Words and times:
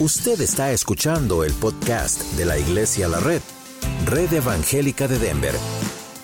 Usted 0.00 0.40
está 0.40 0.72
escuchando 0.72 1.44
el 1.44 1.52
podcast 1.52 2.20
de 2.32 2.44
la 2.44 2.58
Iglesia 2.58 3.06
La 3.06 3.20
Red, 3.20 3.40
Red 4.06 4.32
Evangélica 4.32 5.06
de 5.06 5.20
Denver, 5.20 5.54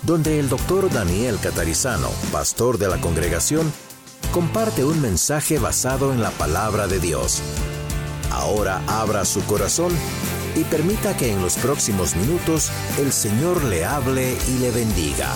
donde 0.02 0.40
el 0.40 0.48
doctor 0.48 0.92
Daniel 0.92 1.38
Catarizano, 1.40 2.08
pastor 2.32 2.78
de 2.78 2.88
la 2.88 3.00
congregación, 3.00 3.72
comparte 4.32 4.84
un 4.84 5.00
mensaje 5.00 5.60
basado 5.60 6.12
en 6.12 6.20
la 6.20 6.32
palabra 6.32 6.88
de 6.88 6.98
Dios. 6.98 7.42
Ahora 8.32 8.82
abra 8.88 9.24
su 9.24 9.40
corazón 9.44 9.92
y 10.56 10.64
permita 10.64 11.16
que 11.16 11.30
en 11.30 11.40
los 11.40 11.54
próximos 11.54 12.16
minutos 12.16 12.72
el 12.98 13.12
Señor 13.12 13.62
le 13.62 13.84
hable 13.84 14.36
y 14.48 14.58
le 14.58 14.72
bendiga. 14.72 15.32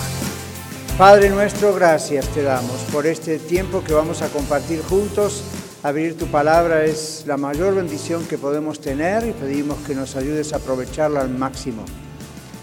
Padre 0.97 1.29
nuestro, 1.29 1.73
gracias 1.73 2.27
te 2.33 2.41
damos 2.41 2.81
por 2.91 3.07
este 3.07 3.39
tiempo 3.39 3.81
que 3.81 3.93
vamos 3.93 4.21
a 4.21 4.27
compartir 4.27 4.83
juntos 4.83 5.41
Abrir 5.85 6.17
tu 6.17 6.25
palabra 6.25 6.83
es 6.83 7.25
la 7.27 7.37
mayor 7.37 7.75
bendición 7.75 8.25
que 8.25 8.39
podemos 8.39 8.81
tener 8.81 9.23
y 9.27 9.33
pedimos 9.33 9.77
que 9.85 9.93
nos 9.93 10.15
ayudes 10.15 10.51
a 10.51 10.55
aprovecharla 10.55 11.21
al 11.21 11.29
máximo. 11.29 11.85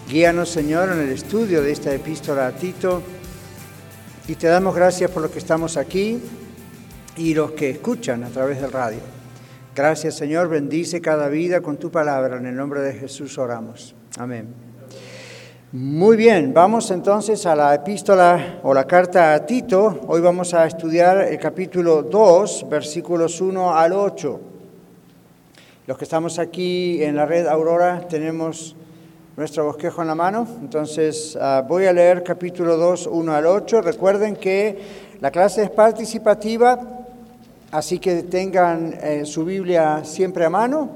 Guíanos, 0.08 0.48
Señor, 0.48 0.90
en 0.90 0.98
el 0.98 1.10
estudio 1.10 1.62
de 1.62 1.70
esta 1.70 1.94
epístola 1.94 2.48
a 2.48 2.50
Tito 2.50 3.00
y 4.26 4.34
te 4.34 4.48
damos 4.48 4.74
gracias 4.74 5.08
por 5.12 5.22
los 5.22 5.30
que 5.30 5.38
estamos 5.38 5.76
aquí 5.76 6.20
y 7.16 7.32
los 7.34 7.52
que 7.52 7.70
escuchan 7.70 8.24
a 8.24 8.28
través 8.28 8.60
del 8.60 8.72
radio. 8.72 8.98
Gracias, 9.72 10.16
Señor, 10.16 10.48
bendice 10.48 11.00
cada 11.00 11.28
vida 11.28 11.60
con 11.60 11.76
tu 11.76 11.92
palabra. 11.92 12.38
En 12.38 12.46
el 12.46 12.56
nombre 12.56 12.80
de 12.80 12.92
Jesús 12.94 13.38
oramos. 13.38 13.94
Amén. 14.18 14.71
Muy 15.74 16.18
bien, 16.18 16.52
vamos 16.52 16.90
entonces 16.90 17.46
a 17.46 17.56
la 17.56 17.74
epístola 17.74 18.60
o 18.62 18.74
la 18.74 18.86
carta 18.86 19.32
a 19.32 19.46
Tito. 19.46 20.00
Hoy 20.06 20.20
vamos 20.20 20.52
a 20.52 20.66
estudiar 20.66 21.22
el 21.22 21.38
capítulo 21.38 22.02
2, 22.02 22.66
versículos 22.68 23.40
1 23.40 23.74
al 23.74 23.94
8. 23.94 24.40
Los 25.86 25.96
que 25.96 26.04
estamos 26.04 26.38
aquí 26.38 27.02
en 27.02 27.16
la 27.16 27.24
red 27.24 27.46
Aurora 27.46 28.06
tenemos 28.06 28.76
nuestro 29.34 29.64
bosquejo 29.64 30.02
en 30.02 30.08
la 30.08 30.14
mano, 30.14 30.46
entonces 30.60 31.38
uh, 31.40 31.66
voy 31.66 31.86
a 31.86 31.92
leer 31.94 32.22
capítulo 32.22 32.76
2, 32.76 33.06
1 33.06 33.32
al 33.32 33.46
8. 33.46 33.80
Recuerden 33.80 34.36
que 34.36 34.78
la 35.22 35.30
clase 35.30 35.62
es 35.62 35.70
participativa, 35.70 36.78
así 37.70 37.98
que 37.98 38.24
tengan 38.24 38.92
eh, 39.00 39.22
su 39.24 39.42
Biblia 39.46 40.04
siempre 40.04 40.44
a 40.44 40.50
mano 40.50 40.90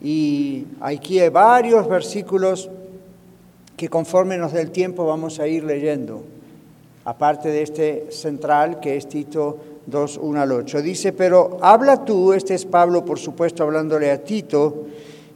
y 0.00 0.66
aquí 0.80 1.20
hay 1.20 1.28
varios 1.28 1.86
versículos 1.86 2.70
que 3.76 3.88
conforme 3.88 4.38
nos 4.38 4.52
dé 4.52 4.60
el 4.60 4.70
tiempo 4.70 5.06
vamos 5.06 5.40
a 5.40 5.48
ir 5.48 5.64
leyendo, 5.64 6.22
aparte 7.04 7.48
de 7.48 7.62
este 7.62 8.06
central 8.10 8.80
que 8.80 8.96
es 8.96 9.08
Tito 9.08 9.58
2, 9.86 10.18
1 10.22 10.40
al 10.40 10.52
8. 10.52 10.82
Dice, 10.82 11.12
pero 11.12 11.58
habla 11.60 12.04
tú, 12.04 12.32
este 12.32 12.54
es 12.54 12.64
Pablo 12.64 13.04
por 13.04 13.18
supuesto 13.18 13.62
hablándole 13.62 14.10
a 14.10 14.22
Tito, 14.22 14.86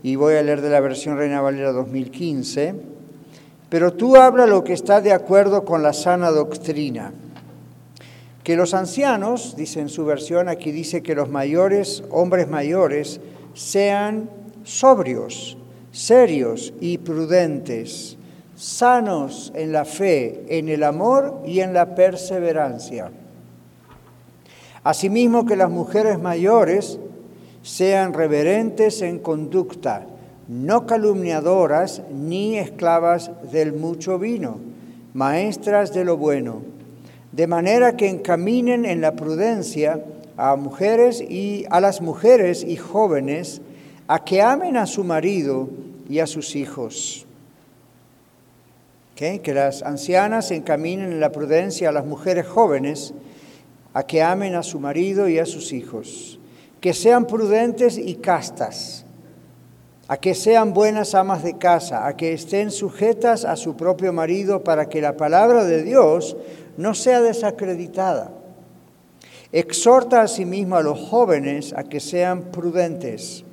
y 0.03 0.17
voy 0.17 0.35
a 0.35 0.43
leer 0.43 0.61
de 0.61 0.71
la 0.71 0.81
versión 0.81 1.17
Reina 1.17 1.41
Valera 1.41 1.73
2015, 1.73 2.75
pero 3.69 3.93
tú 3.93 4.17
habla 4.17 4.47
lo 4.47 4.63
que 4.63 4.73
está 4.73 5.01
de 5.01 5.13
acuerdo 5.13 5.65
con 5.65 5.83
la 5.83 5.93
sana 5.93 6.31
doctrina. 6.31 7.13
Que 8.45 8.57
los 8.57 8.73
ancianos, 8.73 9.57
dice 9.57 9.81
en 9.81 9.91
su 9.91 10.07
versión, 10.07 10.49
aquí 10.49 10.71
dice 10.71 11.03
que 11.03 11.15
los 11.15 11.29
mayores, 11.29 12.03
hombres 12.11 12.49
mayores, 12.49 13.21
sean 13.53 14.31
sobrios, 14.63 15.59
serios 15.91 16.73
y 16.81 16.99
prudentes 16.99 18.18
sanos 18.59 19.53
en 19.55 19.71
la 19.71 19.85
fe, 19.85 20.45
en 20.49 20.69
el 20.69 20.83
amor 20.83 21.43
y 21.47 21.61
en 21.61 21.73
la 21.73 21.95
perseverancia. 21.95 23.13
Asimismo 24.83 25.47
que 25.47 25.55
las 25.55 25.71
mujeres 25.71 26.19
mayores 26.19 26.99
sean 27.63 28.13
reverentes 28.15 29.01
en 29.01 29.21
conducta, 29.21 30.07
no 30.49 30.87
calumniadoras 30.87 32.03
ni 32.11 32.59
esclavas 32.59 33.31
del 33.53 33.75
mucho 33.75 34.19
vino, 34.19 34.59
maestras 35.15 35.93
de 35.95 36.05
lo 36.05 36.17
bueno, 36.17 36.63
de 37.31 37.47
manera 37.47 37.97
que 37.97 38.09
encaminen 38.09 38.85
en 38.87 39.01
la 39.01 39.13
prudencia 39.13 40.05
a 40.37 40.57
mujeres 40.57 41.21
y 41.21 41.65
a 41.71 41.81
las 41.81 42.01
mujeres 42.01 42.65
y 42.65 42.77
jóvenes 42.77 43.61
a 44.09 44.25
que 44.25 44.43
amen 44.43 44.77
a 44.77 44.87
su 44.87 45.05
marido 45.05 45.69
y 46.09 46.19
a 46.19 46.27
sus 46.27 46.57
hijos 46.57 47.28
que 49.19 49.53
las 49.53 49.83
ancianas 49.83 50.53
encaminen 50.53 51.11
en 51.11 51.19
la 51.19 51.33
prudencia 51.33 51.89
a 51.89 51.93
las 51.93 52.07
mujeres 52.07 52.47
jóvenes 52.47 53.15
a 53.93 54.05
que 54.05 54.23
amen 54.23 54.55
a 54.55 54.63
su 54.63 54.79
marido 54.79 55.29
y 55.29 55.41
a 55.41 55.47
sus 55.47 55.73
hijos, 55.73 56.39
que 56.81 56.95
sean 56.95 57.27
prudentes 57.27 57.99
y 57.99 58.15
castas, 58.15 59.05
a 60.07 60.19
que 60.19 60.37
sean 60.37 60.73
buenas 60.73 61.17
amas 61.17 61.43
de 61.43 61.59
casa, 61.59 62.07
a 62.07 62.17
que 62.17 62.33
estén 62.33 62.71
sujetas 62.71 63.45
a 63.45 63.57
su 63.57 63.77
propio 63.77 64.13
marido 64.13 64.63
para 64.63 64.89
que 64.89 65.01
la 65.01 65.17
palabra 65.17 65.65
de 65.65 65.83
Dios 65.83 66.37
no 66.77 66.95
sea 66.95 67.21
desacreditada. 67.21 68.31
Exhorta 69.51 70.23
asimismo 70.23 70.77
a 70.77 70.83
los 70.83 71.01
jóvenes 71.09 71.73
a 71.73 71.83
que 71.83 71.99
sean 71.99 72.53
prudentes, 72.53 73.45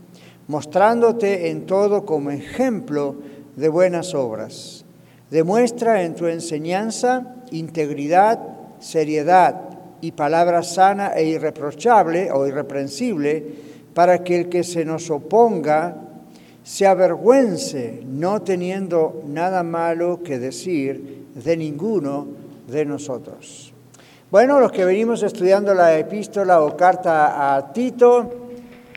mostrándote 0.48 1.50
en 1.50 1.66
todo 1.66 2.06
como 2.06 2.30
ejemplo 2.30 3.16
de 3.56 3.70
buenas 3.70 4.14
obras. 4.14 4.75
Demuestra 5.30 6.04
en 6.04 6.16
tu 6.16 6.28
enseñanza 6.28 7.36
integridad, 7.52 8.40
seriedad 8.80 9.62
y 10.02 10.12
palabra 10.12 10.62
sana 10.62 11.14
e 11.16 11.26
irreprochable 11.26 12.32
o 12.32 12.46
irreprensible 12.46 13.44
para 13.94 14.24
que 14.24 14.42
el 14.42 14.50
que 14.50 14.64
se 14.64 14.86
nos 14.86 15.10
oponga 15.10 15.98
se 16.64 16.86
avergüence, 16.86 18.02
no 18.06 18.42
teniendo 18.42 19.24
nada 19.28 19.64
malo 19.64 20.22
que 20.24 20.40
decir 20.40 21.26
de 21.34 21.58
ninguno 21.58 22.28
de 22.68 22.86
nosotros. 22.86 23.74
Bueno, 24.32 24.60
los 24.60 24.72
que 24.72 24.86
venimos 24.86 25.24
estudiando 25.24 25.74
la 25.74 25.98
epístola 25.98 26.62
o 26.62 26.76
carta 26.76 27.56
a 27.56 27.72
Tito, 27.72 28.50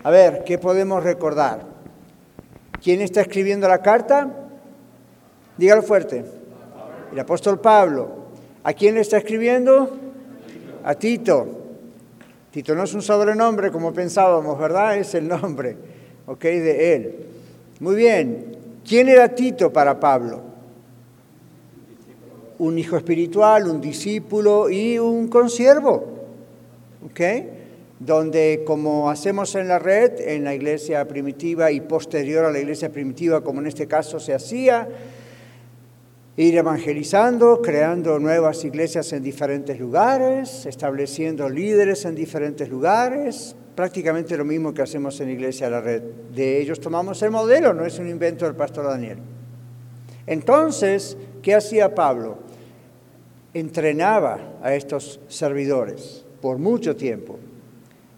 a 0.03 0.11
ver, 0.11 0.43
¿qué 0.45 0.59
podemos 0.59 1.03
recordar? 1.03 1.61
¿Quién 2.83 3.03
está 3.03 3.21
escribiendo 3.21 3.69
la 3.69 3.83
carta? 3.83 4.48
Dígalo 5.59 5.83
fuerte. 5.83 6.25
El 7.13 7.19
apóstol 7.19 7.61
Pablo. 7.61 8.09
¿A 8.63 8.73
quién 8.73 8.95
le 8.95 9.01
está 9.01 9.19
escribiendo? 9.19 9.91
A 10.85 10.95
Tito. 10.95 11.47
Tito 12.53 12.75
no 12.75 12.85
es 12.85 12.95
un 12.95 13.03
sobrenombre 13.03 13.71
como 13.71 13.93
pensábamos, 13.93 14.59
¿verdad? 14.59 14.97
Es 14.97 15.15
el 15.15 15.27
nombre, 15.27 15.77
¿ok? 16.27 16.43
De 16.43 16.95
él. 16.95 17.15
Muy 17.81 17.97
bien. 17.97 18.57
¿Quién 18.87 19.09
era 19.09 19.35
Tito 19.35 19.73
para 19.73 19.99
Pablo? 19.99 20.43
Un 22.59 22.79
hijo 22.79 22.97
espiritual, 22.97 23.69
un 23.69 23.81
discípulo 23.81 24.71
y 24.71 24.99
un 24.99 25.29
consiervo, 25.29 26.05
¿ok? 27.05 27.21
Donde 27.99 28.63
como 28.65 29.11
hacemos 29.11 29.55
en 29.57 29.69
la 29.69 29.79
red, 29.79 30.21
en 30.21 30.45
la 30.45 30.55
iglesia 30.55 31.07
primitiva 31.07 31.71
y 31.71 31.81
posterior 31.81 32.45
a 32.45 32.53
la 32.53 32.61
iglesia 32.61 32.91
primitiva, 32.91 33.43
como 33.43 33.61
en 33.61 33.67
este 33.67 33.87
caso 33.87 34.19
se 34.19 34.35
hacía, 34.35 34.89
ir 36.39 36.57
evangelizando, 36.57 37.61
creando 37.61 38.21
nuevas 38.21 38.65
iglesias 38.65 39.13
en 39.13 39.25
diferentes 39.25 39.81
lugares, 39.81 40.67
estableciendo 40.67 41.49
líderes 41.49 42.05
en 42.05 42.15
diferentes 42.15 42.69
lugares, 42.69 43.57
prácticamente 43.75 44.37
lo 44.37 44.45
mismo 44.45 44.73
que 44.73 44.83
hacemos 44.83 45.21
en 45.21 45.31
Iglesia 45.31 45.69
La 45.69 45.81
Red. 45.81 46.01
De 46.33 46.61
ellos 46.61 46.79
tomamos 46.79 47.21
el 47.23 47.33
modelo, 47.33 47.75
no 47.75 47.85
es 47.85 47.99
un 47.99 48.09
invento 48.09 48.45
del 48.45 48.55
pastor 48.55 48.87
Daniel. 48.87 49.19
Entonces, 50.29 51.17
¿qué 51.43 51.57
hacía 51.57 51.93
Pablo? 51.93 52.39
Entrenaba 53.53 54.39
a 54.63 54.75
estos 54.75 55.19
servidores 55.27 56.25
por 56.41 56.59
mucho 56.59 56.95
tiempo. 56.95 57.37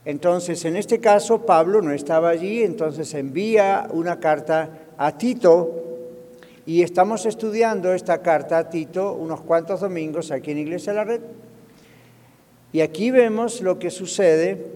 Entonces, 0.05 0.63
en 0.67 0.77
este 0.77 1.01
caso, 1.01 1.47
Pablo 1.47 1.81
no 1.81 1.91
estaba 1.91 2.29
allí, 2.29 2.65
entonces 2.65 3.15
envía 3.15 3.89
una 3.93 4.21
carta 4.21 4.89
a 4.99 5.17
Tito, 5.17 5.90
y 6.67 6.83
estamos 6.83 7.27
estudiando 7.27 7.93
esta 7.93 8.23
carta 8.23 8.59
a 8.59 8.69
Tito 8.69 9.15
unos 9.15 9.41
cuantos 9.41 9.81
domingos 9.81 10.31
aquí 10.31 10.51
en 10.51 10.59
Iglesia 10.59 10.93
de 10.93 10.97
la 10.97 11.05
Red. 11.05 11.21
Y 12.73 12.81
aquí 12.81 13.11
vemos 13.11 13.61
lo 13.63 13.79
que 13.79 13.91
sucede 13.91 14.67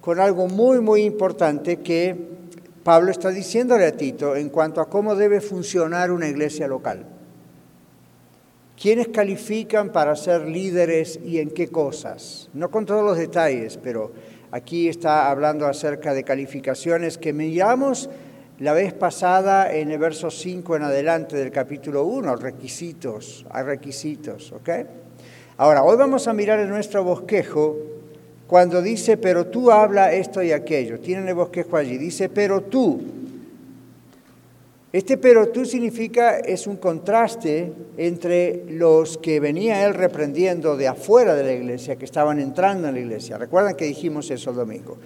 con 0.00 0.20
algo 0.20 0.48
muy, 0.48 0.80
muy 0.80 1.02
importante 1.02 1.78
que 1.78 2.16
Pablo 2.82 3.10
está 3.10 3.30
diciéndole 3.30 3.86
a 3.86 3.96
Tito 3.96 4.36
en 4.36 4.50
cuanto 4.50 4.80
a 4.80 4.88
cómo 4.88 5.16
debe 5.16 5.40
funcionar 5.40 6.10
una 6.10 6.28
iglesia 6.28 6.68
local. 6.68 7.06
¿Quiénes 8.80 9.08
califican 9.08 9.90
para 9.90 10.14
ser 10.14 10.46
líderes 10.46 11.18
y 11.24 11.38
en 11.38 11.50
qué 11.50 11.68
cosas? 11.68 12.50
No 12.52 12.70
con 12.70 12.84
todos 12.84 13.02
los 13.02 13.16
detalles, 13.16 13.78
pero 13.82 14.12
aquí 14.50 14.88
está 14.88 15.30
hablando 15.30 15.66
acerca 15.66 16.12
de 16.12 16.24
calificaciones 16.24 17.16
que 17.16 17.32
miramos 17.32 18.10
la 18.58 18.72
vez 18.72 18.94
pasada, 18.94 19.72
en 19.72 19.90
el 19.90 19.98
verso 19.98 20.30
5 20.30 20.76
en 20.76 20.82
adelante 20.82 21.36
del 21.36 21.50
capítulo 21.50 22.04
1, 22.04 22.36
requisitos, 22.36 23.44
hay 23.50 23.64
requisitos, 23.64 24.52
¿ok? 24.52 24.70
Ahora, 25.58 25.82
hoy 25.82 25.96
vamos 25.96 26.26
a 26.26 26.32
mirar 26.32 26.60
en 26.60 26.70
nuestro 26.70 27.04
bosquejo 27.04 27.76
cuando 28.46 28.80
dice, 28.80 29.16
pero 29.16 29.46
tú 29.46 29.70
habla 29.70 30.12
esto 30.12 30.42
y 30.42 30.52
aquello. 30.52 31.00
Tienen 31.00 31.28
el 31.28 31.34
bosquejo 31.34 31.76
allí. 31.76 31.98
Dice, 31.98 32.28
pero 32.28 32.62
tú. 32.62 33.00
Este 34.92 35.18
pero 35.18 35.48
tú 35.48 35.64
significa, 35.64 36.38
es 36.38 36.66
un 36.66 36.76
contraste 36.76 37.72
entre 37.98 38.64
los 38.68 39.18
que 39.18 39.40
venía 39.40 39.84
él 39.84 39.94
reprendiendo 39.94 40.76
de 40.76 40.88
afuera 40.88 41.34
de 41.34 41.42
la 41.42 41.52
iglesia, 41.52 41.96
que 41.96 42.04
estaban 42.04 42.38
entrando 42.38 42.88
en 42.88 42.94
la 42.94 43.00
iglesia. 43.00 43.36
Recuerdan 43.36 43.74
que 43.74 43.84
dijimos 43.84 44.30
eso 44.30 44.50
el 44.50 44.56
domingo. 44.56 44.96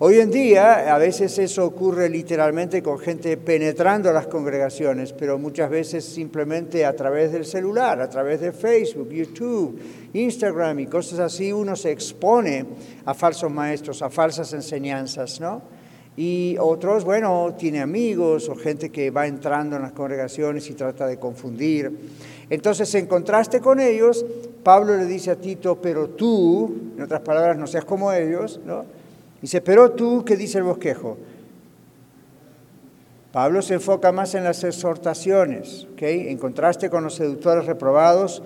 Hoy 0.00 0.20
en 0.20 0.30
día 0.30 0.94
a 0.94 0.98
veces 0.98 1.36
eso 1.40 1.66
ocurre 1.66 2.08
literalmente 2.08 2.84
con 2.84 3.00
gente 3.00 3.36
penetrando 3.36 4.12
las 4.12 4.28
congregaciones, 4.28 5.12
pero 5.12 5.40
muchas 5.40 5.68
veces 5.68 6.04
simplemente 6.04 6.86
a 6.86 6.94
través 6.94 7.32
del 7.32 7.44
celular, 7.44 8.00
a 8.00 8.08
través 8.08 8.40
de 8.40 8.52
Facebook, 8.52 9.08
YouTube, 9.10 9.76
Instagram 10.12 10.78
y 10.78 10.86
cosas 10.86 11.18
así, 11.18 11.52
uno 11.52 11.74
se 11.74 11.90
expone 11.90 12.64
a 13.04 13.12
falsos 13.12 13.50
maestros, 13.50 14.00
a 14.00 14.08
falsas 14.08 14.52
enseñanzas, 14.52 15.40
¿no? 15.40 15.62
Y 16.16 16.54
otros, 16.60 17.04
bueno, 17.04 17.56
tiene 17.58 17.80
amigos 17.80 18.48
o 18.48 18.54
gente 18.54 18.90
que 18.90 19.10
va 19.10 19.26
entrando 19.26 19.74
en 19.74 19.82
las 19.82 19.92
congregaciones 19.92 20.70
y 20.70 20.74
trata 20.74 21.08
de 21.08 21.18
confundir. 21.18 21.90
Entonces, 22.48 22.94
en 22.94 23.06
contraste 23.06 23.58
con 23.58 23.80
ellos, 23.80 24.24
Pablo 24.62 24.96
le 24.96 25.06
dice 25.06 25.32
a 25.32 25.36
Tito, 25.36 25.80
pero 25.82 26.10
tú, 26.10 26.92
en 26.96 27.02
otras 27.02 27.22
palabras, 27.22 27.58
no 27.58 27.66
seas 27.66 27.84
como 27.84 28.12
ellos, 28.12 28.60
¿no? 28.64 28.97
Dice, 29.40 29.60
pero 29.60 29.92
tú, 29.92 30.24
¿qué 30.24 30.36
dice 30.36 30.58
el 30.58 30.64
bosquejo? 30.64 31.16
Pablo 33.32 33.62
se 33.62 33.74
enfoca 33.74 34.10
más 34.10 34.34
en 34.34 34.42
las 34.42 34.64
exhortaciones, 34.64 35.86
¿ok? 35.92 36.02
En 36.02 36.38
contraste 36.38 36.90
con 36.90 37.04
los 37.04 37.14
seductores 37.14 37.66
reprobados, 37.66 38.42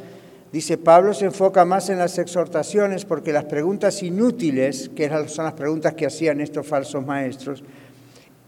dice 0.53 0.77
Pablo 0.77 1.15
se 1.15 1.27
enfoca 1.27 1.65
más 1.65 1.89
en 1.89 1.99
las 1.99 2.19
exhortaciones 2.19 3.05
porque 3.05 3.33
las 3.33 3.45
preguntas 3.45 4.03
inútiles, 4.03 4.91
que 4.95 5.09
son 5.29 5.45
las 5.45 5.55
preguntas 5.55 5.95
que 5.95 6.07
hacían 6.07 6.41
estos 6.41 6.67
falsos 6.67 7.07
maestros, 7.07 7.63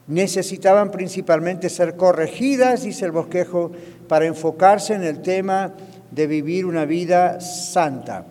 necesitaban 0.06 0.90
principalmente 0.90 1.70
ser 1.70 1.97
corregidas, 1.97 2.82
dice 2.82 3.06
el 3.06 3.12
bosquejo, 3.12 3.70
para 4.08 4.26
enfocarse 4.26 4.93
en 4.94 5.05
el 5.05 5.23
tema 5.23 5.73
de 6.11 6.26
vivir 6.26 6.67
una 6.67 6.85
vida 6.85 7.40
santa. 7.40 8.26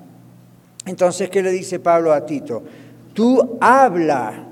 Entonces, 0.85 1.29
¿qué 1.29 1.41
le 1.41 1.51
dice 1.51 1.79
Pablo 1.79 2.13
a 2.13 2.25
Tito? 2.25 2.63
Tú 3.13 3.57
habla 3.61 4.47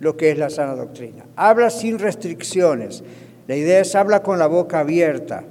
lo 0.00 0.16
que 0.16 0.30
es 0.30 0.38
la 0.38 0.50
sana 0.50 0.74
doctrina. 0.74 1.24
Habla 1.36 1.70
sin 1.70 1.98
restricciones. 1.98 3.02
La 3.46 3.56
idea 3.56 3.80
es 3.80 3.94
habla 3.94 4.22
con 4.22 4.38
la 4.38 4.46
boca 4.46 4.80
abierta. 4.80 5.44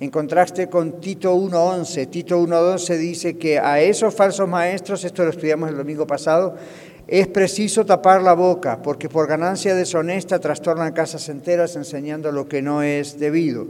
En 0.00 0.10
contraste 0.10 0.68
con 0.68 1.00
Tito 1.00 1.34
1.11, 1.34 2.10
Tito 2.10 2.40
1.11 2.40 2.96
dice 2.96 3.38
que 3.38 3.58
a 3.58 3.80
esos 3.80 4.14
falsos 4.14 4.48
maestros, 4.48 5.04
esto 5.04 5.24
lo 5.24 5.30
estudiamos 5.30 5.70
el 5.70 5.76
domingo 5.76 6.06
pasado, 6.06 6.56
es 7.06 7.28
preciso 7.28 7.84
tapar 7.84 8.22
la 8.22 8.34
boca, 8.34 8.82
porque 8.82 9.08
por 9.08 9.28
ganancia 9.28 9.74
deshonesta 9.74 10.38
trastornan 10.38 10.92
casas 10.92 11.28
enteras 11.28 11.76
enseñando 11.76 12.32
lo 12.32 12.48
que 12.48 12.62
no 12.62 12.82
es 12.82 13.18
debido. 13.18 13.66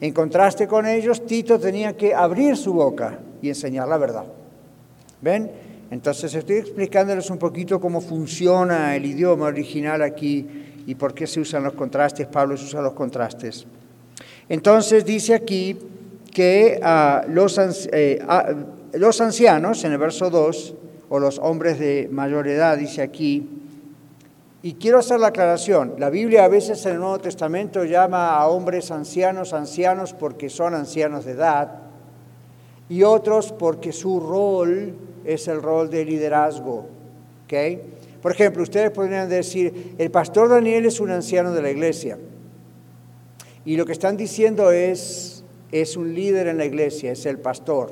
En 0.00 0.12
contraste 0.12 0.66
con 0.66 0.86
ellos, 0.86 1.24
Tito 1.26 1.58
tenía 1.58 1.96
que 1.96 2.14
abrir 2.14 2.56
su 2.56 2.74
boca 2.74 3.20
y 3.40 3.48
enseñar 3.48 3.88
la 3.88 3.98
verdad. 3.98 4.24
¿Ven? 5.20 5.50
Entonces 5.92 6.34
estoy 6.34 6.56
explicándoles 6.56 7.28
un 7.28 7.36
poquito 7.36 7.78
cómo 7.78 8.00
funciona 8.00 8.96
el 8.96 9.04
idioma 9.04 9.44
original 9.44 10.00
aquí 10.00 10.48
y 10.86 10.94
por 10.94 11.12
qué 11.12 11.26
se 11.26 11.38
usan 11.38 11.64
los 11.64 11.74
contrastes. 11.74 12.26
Pablo 12.28 12.54
usa 12.54 12.80
los 12.80 12.94
contrastes. 12.94 13.66
Entonces 14.48 15.04
dice 15.04 15.34
aquí 15.34 15.76
que 16.32 16.80
ah, 16.82 17.26
los, 17.28 17.58
eh, 17.92 18.18
ah, 18.26 18.54
los 18.94 19.20
ancianos, 19.20 19.84
en 19.84 19.92
el 19.92 19.98
verso 19.98 20.30
2, 20.30 20.74
o 21.10 21.18
los 21.18 21.38
hombres 21.38 21.78
de 21.78 22.08
mayor 22.10 22.48
edad, 22.48 22.78
dice 22.78 23.02
aquí, 23.02 23.46
y 24.62 24.72
quiero 24.74 24.98
hacer 24.98 25.20
la 25.20 25.26
aclaración, 25.26 25.96
la 25.98 26.08
Biblia 26.08 26.46
a 26.46 26.48
veces 26.48 26.86
en 26.86 26.92
el 26.92 27.00
Nuevo 27.00 27.18
Testamento 27.18 27.84
llama 27.84 28.30
a 28.30 28.46
hombres 28.46 28.90
ancianos 28.90 29.52
ancianos 29.52 30.14
porque 30.14 30.48
son 30.48 30.74
ancianos 30.74 31.26
de 31.26 31.32
edad, 31.32 31.82
y 32.88 33.02
otros 33.02 33.52
porque 33.52 33.92
su 33.92 34.20
rol 34.20 34.94
es 35.24 35.48
el 35.48 35.62
rol 35.62 35.90
de 35.90 36.04
liderazgo. 36.04 36.86
¿okay? 37.44 37.80
Por 38.20 38.32
ejemplo, 38.32 38.62
ustedes 38.62 38.90
podrían 38.90 39.28
decir, 39.28 39.94
el 39.98 40.10
pastor 40.10 40.48
Daniel 40.48 40.86
es 40.86 41.00
un 41.00 41.10
anciano 41.10 41.52
de 41.52 41.62
la 41.62 41.70
iglesia. 41.70 42.18
Y 43.64 43.76
lo 43.76 43.84
que 43.84 43.92
están 43.92 44.16
diciendo 44.16 44.72
es, 44.72 45.44
es 45.70 45.96
un 45.96 46.14
líder 46.14 46.48
en 46.48 46.58
la 46.58 46.64
iglesia, 46.64 47.12
es 47.12 47.26
el 47.26 47.38
pastor. 47.38 47.90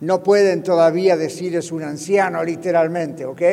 No 0.00 0.22
pueden 0.22 0.62
todavía 0.62 1.16
decir 1.16 1.56
es 1.56 1.72
un 1.72 1.82
anciano 1.82 2.44
literalmente, 2.44 3.26
¿ok? 3.26 3.40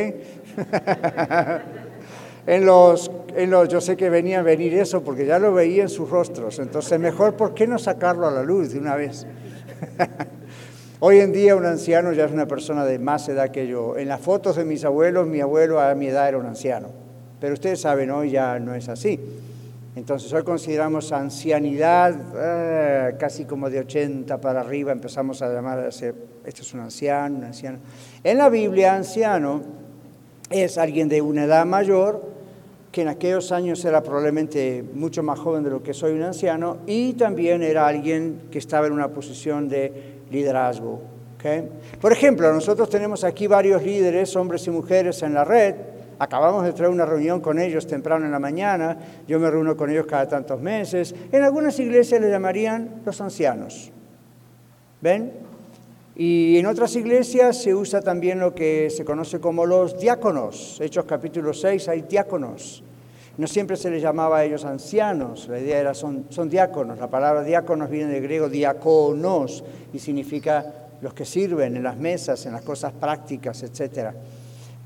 en, 2.47 2.65
los, 2.65 3.11
en 3.35 3.49
los, 3.49 3.67
yo 3.67 3.81
sé 3.81 3.97
que 3.97 4.09
venía 4.09 4.39
a 4.39 4.43
venir 4.43 4.75
eso 4.75 5.03
porque 5.03 5.25
ya 5.25 5.39
lo 5.39 5.53
veía 5.53 5.83
en 5.83 5.89
sus 5.89 6.09
rostros, 6.09 6.59
entonces 6.59 6.99
mejor, 6.99 7.35
¿por 7.35 7.55
qué 7.55 7.65
no 7.65 7.79
sacarlo 7.79 8.27
a 8.27 8.31
la 8.31 8.43
luz 8.43 8.73
de 8.73 8.79
una 8.79 8.95
vez? 8.95 9.25
Hoy 11.01 11.19
en 11.19 11.33
día 11.33 11.57
un 11.57 11.65
anciano 11.65 12.13
ya 12.13 12.23
es 12.23 12.31
una 12.31 12.47
persona 12.47 12.85
de 12.85 12.99
más 12.99 13.27
edad 13.27 13.49
que 13.49 13.67
yo. 13.67 13.97
En 13.97 14.07
las 14.07 14.21
fotos 14.21 14.55
de 14.55 14.63
mis 14.63 14.85
abuelos, 14.85 15.27
mi 15.27 15.41
abuelo 15.41 15.81
a 15.81 15.93
mi 15.93 16.07
edad 16.07 16.29
era 16.29 16.37
un 16.37 16.45
anciano. 16.45 16.87
Pero 17.41 17.53
ustedes 17.53 17.81
saben, 17.81 18.11
hoy 18.11 18.31
ya 18.31 18.57
no 18.59 18.73
es 18.73 18.87
así. 18.87 19.19
Entonces 19.97 20.31
hoy 20.31 20.43
consideramos 20.43 21.11
ancianidad 21.11 22.15
eh, 22.37 23.15
casi 23.19 23.43
como 23.43 23.69
de 23.69 23.79
80 23.79 24.39
para 24.39 24.61
arriba, 24.61 24.93
empezamos 24.93 25.41
a 25.41 25.53
llamar 25.53 25.79
a 25.79 25.91
ser, 25.91 26.15
esto 26.45 26.61
es 26.61 26.73
un 26.73 26.79
anciano, 26.79 27.39
un 27.39 27.43
anciano. 27.43 27.79
En 28.23 28.37
la 28.37 28.47
Biblia, 28.47 28.95
anciano 28.95 29.63
es 30.49 30.77
alguien 30.77 31.09
de 31.09 31.21
una 31.21 31.43
edad 31.43 31.65
mayor, 31.65 32.23
que 32.91 33.01
en 33.01 33.09
aquellos 33.09 33.51
años 33.51 33.83
era 33.83 34.01
probablemente 34.01 34.81
mucho 34.93 35.23
más 35.23 35.39
joven 35.39 35.63
de 35.65 35.69
lo 35.69 35.83
que 35.83 35.93
soy 35.93 36.13
un 36.13 36.23
anciano, 36.23 36.77
y 36.87 37.13
también 37.13 37.63
era 37.63 37.85
alguien 37.85 38.43
que 38.49 38.59
estaba 38.59 38.87
en 38.87 38.93
una 38.93 39.09
posición 39.09 39.67
de 39.67 40.15
liderazgo. 40.35 41.15
Por 42.01 42.11
ejemplo, 42.11 42.51
nosotros 42.51 42.89
tenemos 42.89 43.23
aquí 43.23 43.47
varios 43.47 43.83
líderes, 43.83 44.35
hombres 44.35 44.65
y 44.67 44.71
mujeres 44.71 45.21
en 45.21 45.33
la 45.33 45.43
red. 45.43 45.75
Acabamos 46.17 46.63
de 46.63 46.73
traer 46.73 46.91
una 46.91 47.05
reunión 47.05 47.41
con 47.41 47.59
ellos 47.59 47.85
temprano 47.85 48.25
en 48.25 48.31
la 48.31 48.39
mañana. 48.39 48.97
Yo 49.27 49.39
me 49.39 49.49
reúno 49.51 49.75
con 49.75 49.89
ellos 49.89 50.05
cada 50.07 50.27
tantos 50.27 50.59
meses. 50.61 51.13
En 51.31 51.43
algunas 51.43 51.77
iglesias 51.79 52.21
le 52.21 52.29
llamarían 52.29 53.01
los 53.05 53.19
ancianos. 53.21 53.91
¿Ven? 55.01 55.33
Y 56.15 56.57
en 56.57 56.65
otras 56.65 56.95
iglesias 56.95 57.61
se 57.61 57.75
usa 57.75 58.01
también 58.01 58.39
lo 58.39 58.55
que 58.55 58.89
se 58.89 59.03
conoce 59.03 59.39
como 59.39 59.65
los 59.65 59.99
diáconos. 59.99 60.79
Hechos 60.81 61.05
capítulo 61.05 61.53
6 61.53 61.89
hay 61.89 62.01
diáconos. 62.03 62.84
No 63.37 63.47
siempre 63.47 63.75
se 63.75 63.89
les 63.89 64.01
llamaba 64.01 64.37
a 64.37 64.43
ellos 64.45 64.63
ancianos, 64.63 65.49
la 65.49 65.59
idea 65.59 65.79
era 65.79 65.93
son, 65.93 66.25
son 66.29 66.49
diáconos. 66.49 66.97
La 66.97 67.09
palabra 67.09 67.43
diáconos 67.43 67.89
viene 67.89 68.13
del 68.13 68.23
griego 68.23 68.47
diáconos 68.47 69.63
y 69.91 69.99
significa 69.99 70.85
los 71.01 71.13
que 71.13 71.25
sirven 71.25 71.75
en 71.75 71.83
las 71.83 71.97
mesas, 71.97 72.45
en 72.45 72.53
las 72.53 72.61
cosas 72.61 72.93
prácticas, 72.93 73.61
etc. 73.63 74.11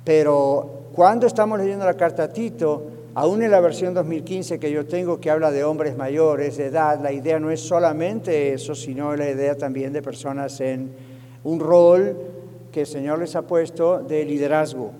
Pero 0.04 0.90
cuando 0.94 1.28
estamos 1.28 1.60
leyendo 1.60 1.86
la 1.86 1.94
carta 1.94 2.24
a 2.24 2.30
Tito, 2.30 2.88
aún 3.14 3.44
en 3.44 3.52
la 3.52 3.60
versión 3.60 3.94
2015 3.94 4.60
que 4.60 4.72
yo 4.72 4.86
tengo 4.88 5.20
que 5.20 5.30
habla 5.30 5.52
de 5.52 5.64
hombres 5.64 5.96
mayores, 5.96 6.58
de 6.58 6.66
edad, 6.66 7.00
la 7.02 7.12
idea 7.12 7.40
no 7.40 7.52
es 7.52 7.62
solamente 7.62 8.54
eso, 8.54 8.74
sino 8.74 9.16
la 9.16 9.30
idea 9.30 9.56
también 9.56 9.94
de 9.94 10.02
personas 10.02 10.60
en 10.62 10.92
un 11.44 11.60
rol 11.60 12.18
que 12.72 12.82
el 12.82 12.88
Señor 12.88 13.20
les 13.20 13.36
ha 13.36 13.44
puesto 13.44 14.00
de 14.00 14.26
liderazgo, 14.26 14.92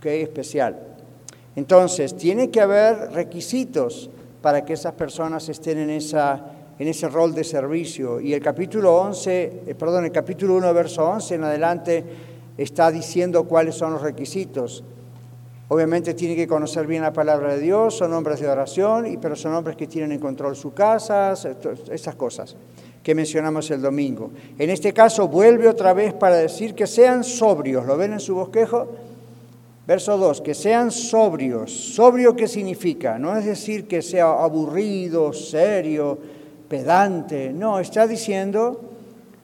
que 0.00 0.22
especial. 0.22 0.89
Entonces, 1.56 2.16
tiene 2.16 2.50
que 2.50 2.60
haber 2.60 3.12
requisitos 3.12 4.10
para 4.40 4.64
que 4.64 4.74
esas 4.74 4.94
personas 4.94 5.48
estén 5.48 5.78
en, 5.78 5.90
esa, 5.90 6.40
en 6.78 6.88
ese 6.88 7.08
rol 7.08 7.34
de 7.34 7.44
servicio. 7.44 8.20
Y 8.20 8.32
el 8.32 8.40
capítulo 8.40 8.96
11, 8.96 9.62
eh, 9.66 9.74
perdón, 9.74 10.04
el 10.04 10.12
capítulo 10.12 10.54
1, 10.56 10.72
verso 10.72 11.08
11 11.08 11.34
en 11.34 11.44
adelante 11.44 12.04
está 12.56 12.90
diciendo 12.90 13.44
cuáles 13.44 13.74
son 13.74 13.92
los 13.92 14.02
requisitos. 14.02 14.84
Obviamente 15.68 16.14
tiene 16.14 16.34
que 16.34 16.48
conocer 16.48 16.86
bien 16.86 17.02
la 17.02 17.12
palabra 17.12 17.54
de 17.54 17.60
Dios, 17.60 17.96
son 17.96 18.12
hombres 18.12 18.40
de 18.40 18.48
oración, 18.48 19.18
pero 19.22 19.36
son 19.36 19.54
hombres 19.54 19.76
que 19.76 19.86
tienen 19.86 20.10
en 20.10 20.18
control 20.18 20.56
sus 20.56 20.72
casas, 20.72 21.46
esas 21.90 22.16
cosas 22.16 22.56
que 23.02 23.14
mencionamos 23.14 23.70
el 23.70 23.80
domingo. 23.80 24.30
En 24.58 24.68
este 24.68 24.92
caso 24.92 25.28
vuelve 25.28 25.68
otra 25.68 25.92
vez 25.92 26.12
para 26.12 26.36
decir 26.36 26.74
que 26.74 26.86
sean 26.86 27.24
sobrios. 27.24 27.86
¿Lo 27.86 27.96
ven 27.96 28.12
en 28.12 28.20
su 28.20 28.34
bosquejo? 28.34 28.88
Verso 29.86 30.16
2, 30.16 30.40
que 30.42 30.54
sean 30.54 30.90
sobrios. 30.90 31.72
¿Sobrio 31.72 32.36
qué 32.36 32.46
significa? 32.46 33.18
No 33.18 33.36
es 33.36 33.44
decir 33.44 33.88
que 33.88 34.02
sea 34.02 34.30
aburrido, 34.30 35.32
serio, 35.32 36.18
pedante. 36.68 37.52
No, 37.52 37.80
está 37.80 38.06
diciendo 38.06 38.80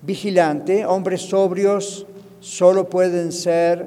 vigilante, 0.03 0.87
hombres 0.87 1.23
sobrios 1.23 2.07
solo 2.41 2.89
pueden 2.89 3.33
ser 3.33 3.87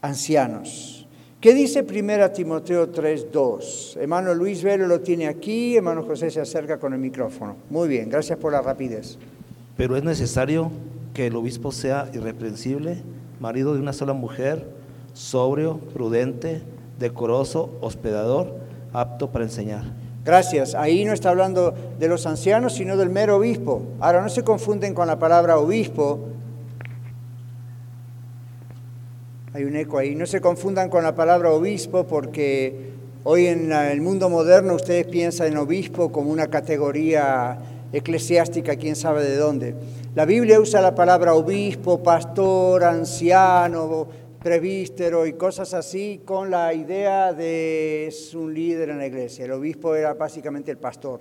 ancianos. 0.00 1.06
¿Qué 1.40 1.52
dice 1.52 1.82
1 1.82 2.30
Timoteo 2.30 2.90
3.2? 2.90 3.98
Hermano 3.98 4.34
Luis 4.34 4.62
Velo 4.62 4.86
lo 4.86 5.00
tiene 5.00 5.26
aquí, 5.26 5.76
hermano 5.76 6.02
José 6.04 6.30
se 6.30 6.40
acerca 6.40 6.78
con 6.78 6.92
el 6.92 6.98
micrófono. 6.98 7.56
Muy 7.70 7.88
bien, 7.88 8.08
gracias 8.08 8.38
por 8.38 8.52
la 8.52 8.62
rapidez. 8.62 9.18
Pero 9.76 9.96
es 9.96 10.04
necesario 10.04 10.70
que 11.12 11.26
el 11.26 11.36
obispo 11.36 11.72
sea 11.72 12.08
irreprensible 12.12 13.02
marido 13.40 13.74
de 13.74 13.80
una 13.80 13.92
sola 13.92 14.12
mujer, 14.12 14.66
sobrio, 15.12 15.78
prudente, 15.92 16.62
decoroso, 16.98 17.76
hospedador, 17.80 18.54
apto 18.92 19.30
para 19.30 19.44
enseñar. 19.44 19.84
Gracias. 20.24 20.74
Ahí 20.74 21.04
no 21.04 21.12
está 21.12 21.30
hablando 21.30 21.72
de 21.98 22.08
los 22.08 22.26
ancianos, 22.26 22.74
sino 22.74 22.96
del 22.96 23.10
mero 23.10 23.36
obispo. 23.36 23.82
Ahora, 24.00 24.22
no 24.22 24.28
se 24.28 24.42
confunden 24.42 24.92
con 24.92 25.06
la 25.06 25.18
palabra 25.18 25.58
obispo. 25.58 26.28
Hay 29.52 29.64
un 29.64 29.76
eco 29.76 29.98
ahí. 29.98 30.16
No 30.16 30.26
se 30.26 30.40
confundan 30.40 30.90
con 30.90 31.04
la 31.04 31.14
palabra 31.14 31.52
obispo 31.52 32.08
porque 32.08 32.90
hoy 33.22 33.46
en 33.46 33.70
el 33.70 34.00
mundo 34.00 34.28
moderno 34.28 34.74
ustedes 34.74 35.06
piensan 35.06 35.48
en 35.48 35.58
obispo 35.58 36.10
como 36.10 36.30
una 36.30 36.48
categoría 36.48 37.58
eclesiástica, 37.92 38.76
quién 38.76 38.96
sabe 38.96 39.22
de 39.22 39.36
dónde. 39.36 39.74
La 40.16 40.24
Biblia 40.24 40.58
usa 40.58 40.80
la 40.80 40.94
palabra 40.94 41.34
obispo, 41.34 42.02
pastor, 42.02 42.84
anciano, 42.84 44.08
prevístero 44.42 45.26
y 45.26 45.34
cosas 45.34 45.74
así 45.74 46.22
con 46.24 46.50
la 46.50 46.72
idea 46.72 47.34
de 47.34 48.06
es 48.06 48.34
un 48.34 48.54
líder 48.54 48.88
en 48.88 48.96
la 48.96 49.06
iglesia. 49.06 49.44
El 49.44 49.52
obispo 49.52 49.94
era 49.94 50.14
básicamente 50.14 50.70
el 50.70 50.78
pastor. 50.78 51.20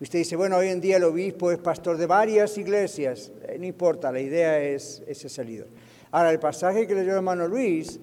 Usted 0.00 0.18
dice, 0.18 0.34
bueno, 0.34 0.56
hoy 0.56 0.66
en 0.66 0.80
día 0.80 0.96
el 0.96 1.04
obispo 1.04 1.52
es 1.52 1.58
pastor 1.58 1.96
de 1.96 2.06
varias 2.06 2.58
iglesias. 2.58 3.30
Eh, 3.44 3.56
no 3.60 3.66
importa, 3.66 4.10
la 4.10 4.18
idea 4.18 4.60
es, 4.60 5.04
es 5.06 5.24
ese 5.24 5.44
líder. 5.44 5.68
Ahora, 6.10 6.32
el 6.32 6.40
pasaje 6.40 6.88
que 6.88 6.96
leyó 6.96 7.12
el 7.12 7.18
hermano 7.18 7.46
Luis 7.46 8.00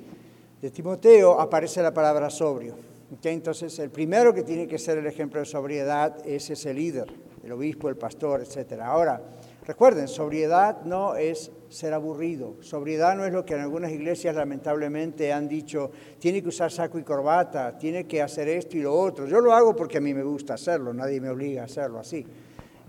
de 0.62 0.72
Timoteo 0.72 1.42
aparece 1.42 1.82
la 1.82 1.94
palabra 1.94 2.30
sobrio. 2.30 2.74
Entonces, 3.22 3.78
el 3.80 3.90
primero 3.90 4.34
que 4.34 4.44
tiene 4.44 4.66
que 4.66 4.80
ser 4.80 4.98
el 4.98 5.08
ejemplo 5.08 5.42
de 5.42 5.46
sobriedad 5.46 6.26
es 6.26 6.50
ese 6.50 6.74
líder, 6.74 7.08
el 7.44 7.52
obispo, 7.52 7.90
el 7.90 7.98
pastor, 7.98 8.42
etc. 8.42 8.80
Ahora, 8.82 9.22
recuerden, 9.70 10.08
sobriedad 10.08 10.82
no 10.84 11.16
es 11.16 11.52
ser 11.70 11.94
aburrido. 11.94 12.56
Sobriedad 12.62 13.16
no 13.16 13.24
es 13.24 13.32
lo 13.32 13.46
que 13.46 13.54
en 13.54 13.60
algunas 13.60 13.92
iglesias 13.92 14.36
lamentablemente 14.36 15.32
han 15.32 15.48
dicho, 15.48 15.92
tiene 16.18 16.42
que 16.42 16.48
usar 16.48 16.72
saco 16.72 16.98
y 16.98 17.04
corbata, 17.04 17.78
tiene 17.78 18.08
que 18.08 18.20
hacer 18.20 18.48
esto 18.48 18.78
y 18.78 18.82
lo 18.82 19.00
otro. 19.00 19.28
Yo 19.28 19.40
lo 19.40 19.54
hago 19.54 19.76
porque 19.76 20.00
a 20.00 20.02
mí 20.02 20.12
me 20.12 20.24
gusta 20.24 20.56
hacerlo, 20.56 20.92
nadie 20.92 21.22
me 21.22 21.30
obliga 21.30 21.62
a 21.62 21.66
hacerlo 21.66 22.00
así. 22.00 22.26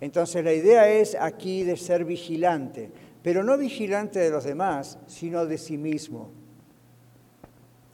Entonces 0.00 0.42
la 0.42 0.54
idea 0.54 0.90
es 0.90 1.14
aquí 1.20 1.64
de 1.64 1.76
ser 1.76 2.06
vigilante, 2.06 2.90
pero 3.22 3.44
no 3.44 3.58
vigilante 3.58 4.18
de 4.18 4.30
los 4.30 4.44
demás, 4.44 4.98
sino 5.06 5.44
de 5.44 5.58
sí 5.58 5.76
mismo. 5.76 6.30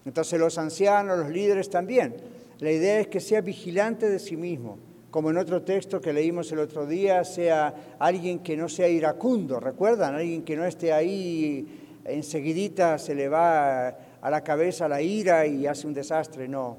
Entonces 0.04 0.38
los 0.38 0.58
ancianos, 0.58 1.18
los 1.18 1.30
líderes 1.30 1.70
también. 1.70 2.14
La 2.60 2.70
idea 2.70 3.00
es 3.00 3.08
que 3.08 3.18
sea 3.18 3.40
vigilante 3.40 4.08
de 4.08 4.20
sí 4.20 4.36
mismo 4.36 4.78
como 5.16 5.30
en 5.30 5.38
otro 5.38 5.62
texto 5.62 5.98
que 5.98 6.12
leímos 6.12 6.52
el 6.52 6.58
otro 6.58 6.84
día, 6.84 7.24
sea 7.24 7.72
alguien 7.98 8.40
que 8.40 8.54
no 8.54 8.68
sea 8.68 8.86
iracundo, 8.86 9.58
¿recuerdan? 9.58 10.14
Alguien 10.14 10.42
que 10.42 10.54
no 10.54 10.66
esté 10.66 10.92
ahí 10.92 12.02
enseguidita 12.04 12.98
se 12.98 13.14
le 13.14 13.26
va 13.26 13.88
a 14.20 14.30
la 14.30 14.44
cabeza 14.44 14.86
la 14.86 15.00
ira 15.00 15.46
y 15.46 15.66
hace 15.66 15.86
un 15.86 15.94
desastre, 15.94 16.46
no. 16.46 16.76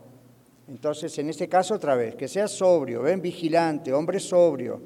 Entonces, 0.68 1.18
en 1.18 1.32
este 1.32 1.50
caso 1.50 1.74
otra 1.74 1.96
vez, 1.96 2.14
que 2.14 2.28
sea 2.28 2.48
sobrio, 2.48 3.02
ven, 3.02 3.24
vigilante, 3.24 3.92
hombre 3.92 4.20
sobrio. 4.20 4.80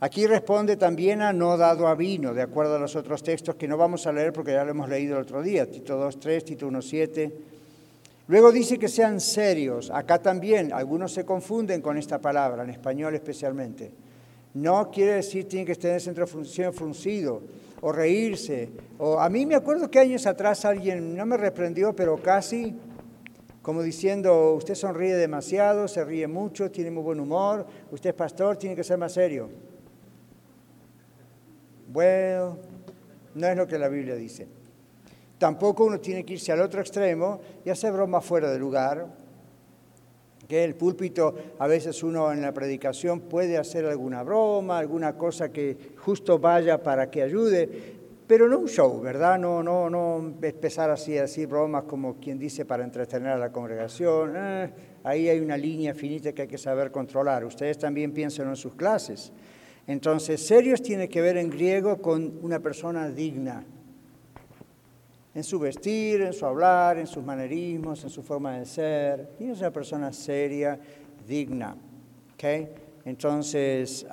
Aquí 0.00 0.26
responde 0.26 0.76
también 0.76 1.22
a 1.22 1.32
no 1.32 1.56
dado 1.56 1.86
a 1.86 1.94
vino, 1.94 2.34
de 2.34 2.42
acuerdo 2.42 2.74
a 2.74 2.80
los 2.80 2.96
otros 2.96 3.22
textos 3.22 3.54
que 3.54 3.68
no 3.68 3.76
vamos 3.76 4.08
a 4.08 4.12
leer 4.12 4.32
porque 4.32 4.54
ya 4.54 4.64
lo 4.64 4.72
hemos 4.72 4.88
leído 4.88 5.18
el 5.18 5.22
otro 5.22 5.40
día, 5.40 5.70
Tito 5.70 6.04
2.3, 6.04 6.42
Tito 6.42 6.66
1.7. 6.68 7.32
Luego 8.28 8.52
dice 8.52 8.78
que 8.78 8.88
sean 8.88 9.20
serios. 9.20 9.90
Acá 9.90 10.20
también 10.20 10.72
algunos 10.72 11.12
se 11.12 11.24
confunden 11.24 11.80
con 11.80 11.98
esta 11.98 12.20
palabra, 12.20 12.62
en 12.62 12.70
español 12.70 13.14
especialmente. 13.14 13.92
No 14.54 14.90
quiere 14.90 15.14
decir 15.14 15.48
tiene 15.48 15.64
que 15.64 15.72
el 15.72 16.00
centro 16.00 16.26
fruncido 16.26 17.42
o 17.80 17.92
reírse. 17.92 18.70
O 18.98 19.18
a 19.18 19.28
mí 19.28 19.44
me 19.46 19.54
acuerdo 19.54 19.90
que 19.90 19.98
años 19.98 20.26
atrás 20.26 20.64
alguien 20.64 21.16
no 21.16 21.26
me 21.26 21.36
reprendió, 21.36 21.94
pero 21.94 22.16
casi 22.22 22.76
como 23.62 23.80
diciendo, 23.82 24.54
usted 24.54 24.74
sonríe 24.74 25.14
demasiado, 25.14 25.86
se 25.86 26.04
ríe 26.04 26.26
mucho, 26.26 26.72
tiene 26.72 26.90
muy 26.90 27.04
buen 27.04 27.20
humor, 27.20 27.64
usted 27.92 28.10
es 28.10 28.16
pastor, 28.16 28.56
tiene 28.56 28.74
que 28.74 28.82
ser 28.82 28.98
más 28.98 29.12
serio. 29.12 29.48
Bueno, 31.86 32.58
no 33.36 33.46
es 33.46 33.56
lo 33.56 33.66
que 33.68 33.78
la 33.78 33.88
Biblia 33.88 34.16
dice. 34.16 34.48
Tampoco 35.42 35.86
uno 35.86 35.98
tiene 35.98 36.24
que 36.24 36.34
irse 36.34 36.52
al 36.52 36.60
otro 36.60 36.80
extremo 36.80 37.40
y 37.64 37.70
hacer 37.70 37.92
broma 37.92 38.20
fuera 38.20 38.48
de 38.48 38.60
lugar. 38.60 39.08
Que 40.46 40.62
el 40.62 40.76
púlpito, 40.76 41.34
a 41.58 41.66
veces 41.66 42.04
uno 42.04 42.32
en 42.32 42.42
la 42.42 42.54
predicación 42.54 43.22
puede 43.22 43.58
hacer 43.58 43.84
alguna 43.86 44.22
broma, 44.22 44.78
alguna 44.78 45.18
cosa 45.18 45.50
que 45.50 45.94
justo 45.96 46.38
vaya 46.38 46.80
para 46.80 47.10
que 47.10 47.24
ayude, 47.24 47.68
pero 48.24 48.48
no 48.48 48.60
un 48.60 48.68
show, 48.68 49.00
¿verdad? 49.00 49.36
No, 49.36 49.64
no, 49.64 49.90
no 49.90 50.32
empezar 50.40 50.90
así 50.90 51.18
a 51.18 51.22
decir 51.22 51.48
bromas 51.48 51.86
como 51.88 52.20
quien 52.20 52.38
dice 52.38 52.64
para 52.64 52.84
entretener 52.84 53.30
a 53.30 53.36
la 53.36 53.50
congregación. 53.50 54.34
Eh, 54.36 54.70
ahí 55.02 55.28
hay 55.28 55.40
una 55.40 55.56
línea 55.56 55.92
finita 55.92 56.32
que 56.32 56.42
hay 56.42 56.48
que 56.48 56.56
saber 56.56 56.92
controlar. 56.92 57.44
Ustedes 57.44 57.78
también 57.78 58.12
piensan 58.12 58.48
en 58.48 58.54
sus 58.54 58.76
clases. 58.76 59.32
Entonces, 59.88 60.46
serios 60.46 60.82
tiene 60.82 61.08
que 61.08 61.20
ver 61.20 61.36
en 61.36 61.50
griego 61.50 62.00
con 62.00 62.38
una 62.42 62.60
persona 62.60 63.08
digna, 63.08 63.66
en 65.34 65.44
su 65.44 65.58
vestir, 65.58 66.22
en 66.22 66.32
su 66.32 66.44
hablar, 66.44 66.98
en 66.98 67.06
sus 67.06 67.24
manerismos, 67.24 68.04
en 68.04 68.10
su 68.10 68.22
forma 68.22 68.58
de 68.58 68.66
ser. 68.66 69.30
Y 69.40 69.50
es 69.50 69.60
una 69.60 69.70
persona 69.70 70.12
seria, 70.12 70.78
digna. 71.26 71.76
¿okay? 72.34 72.68
Entonces, 73.04 74.06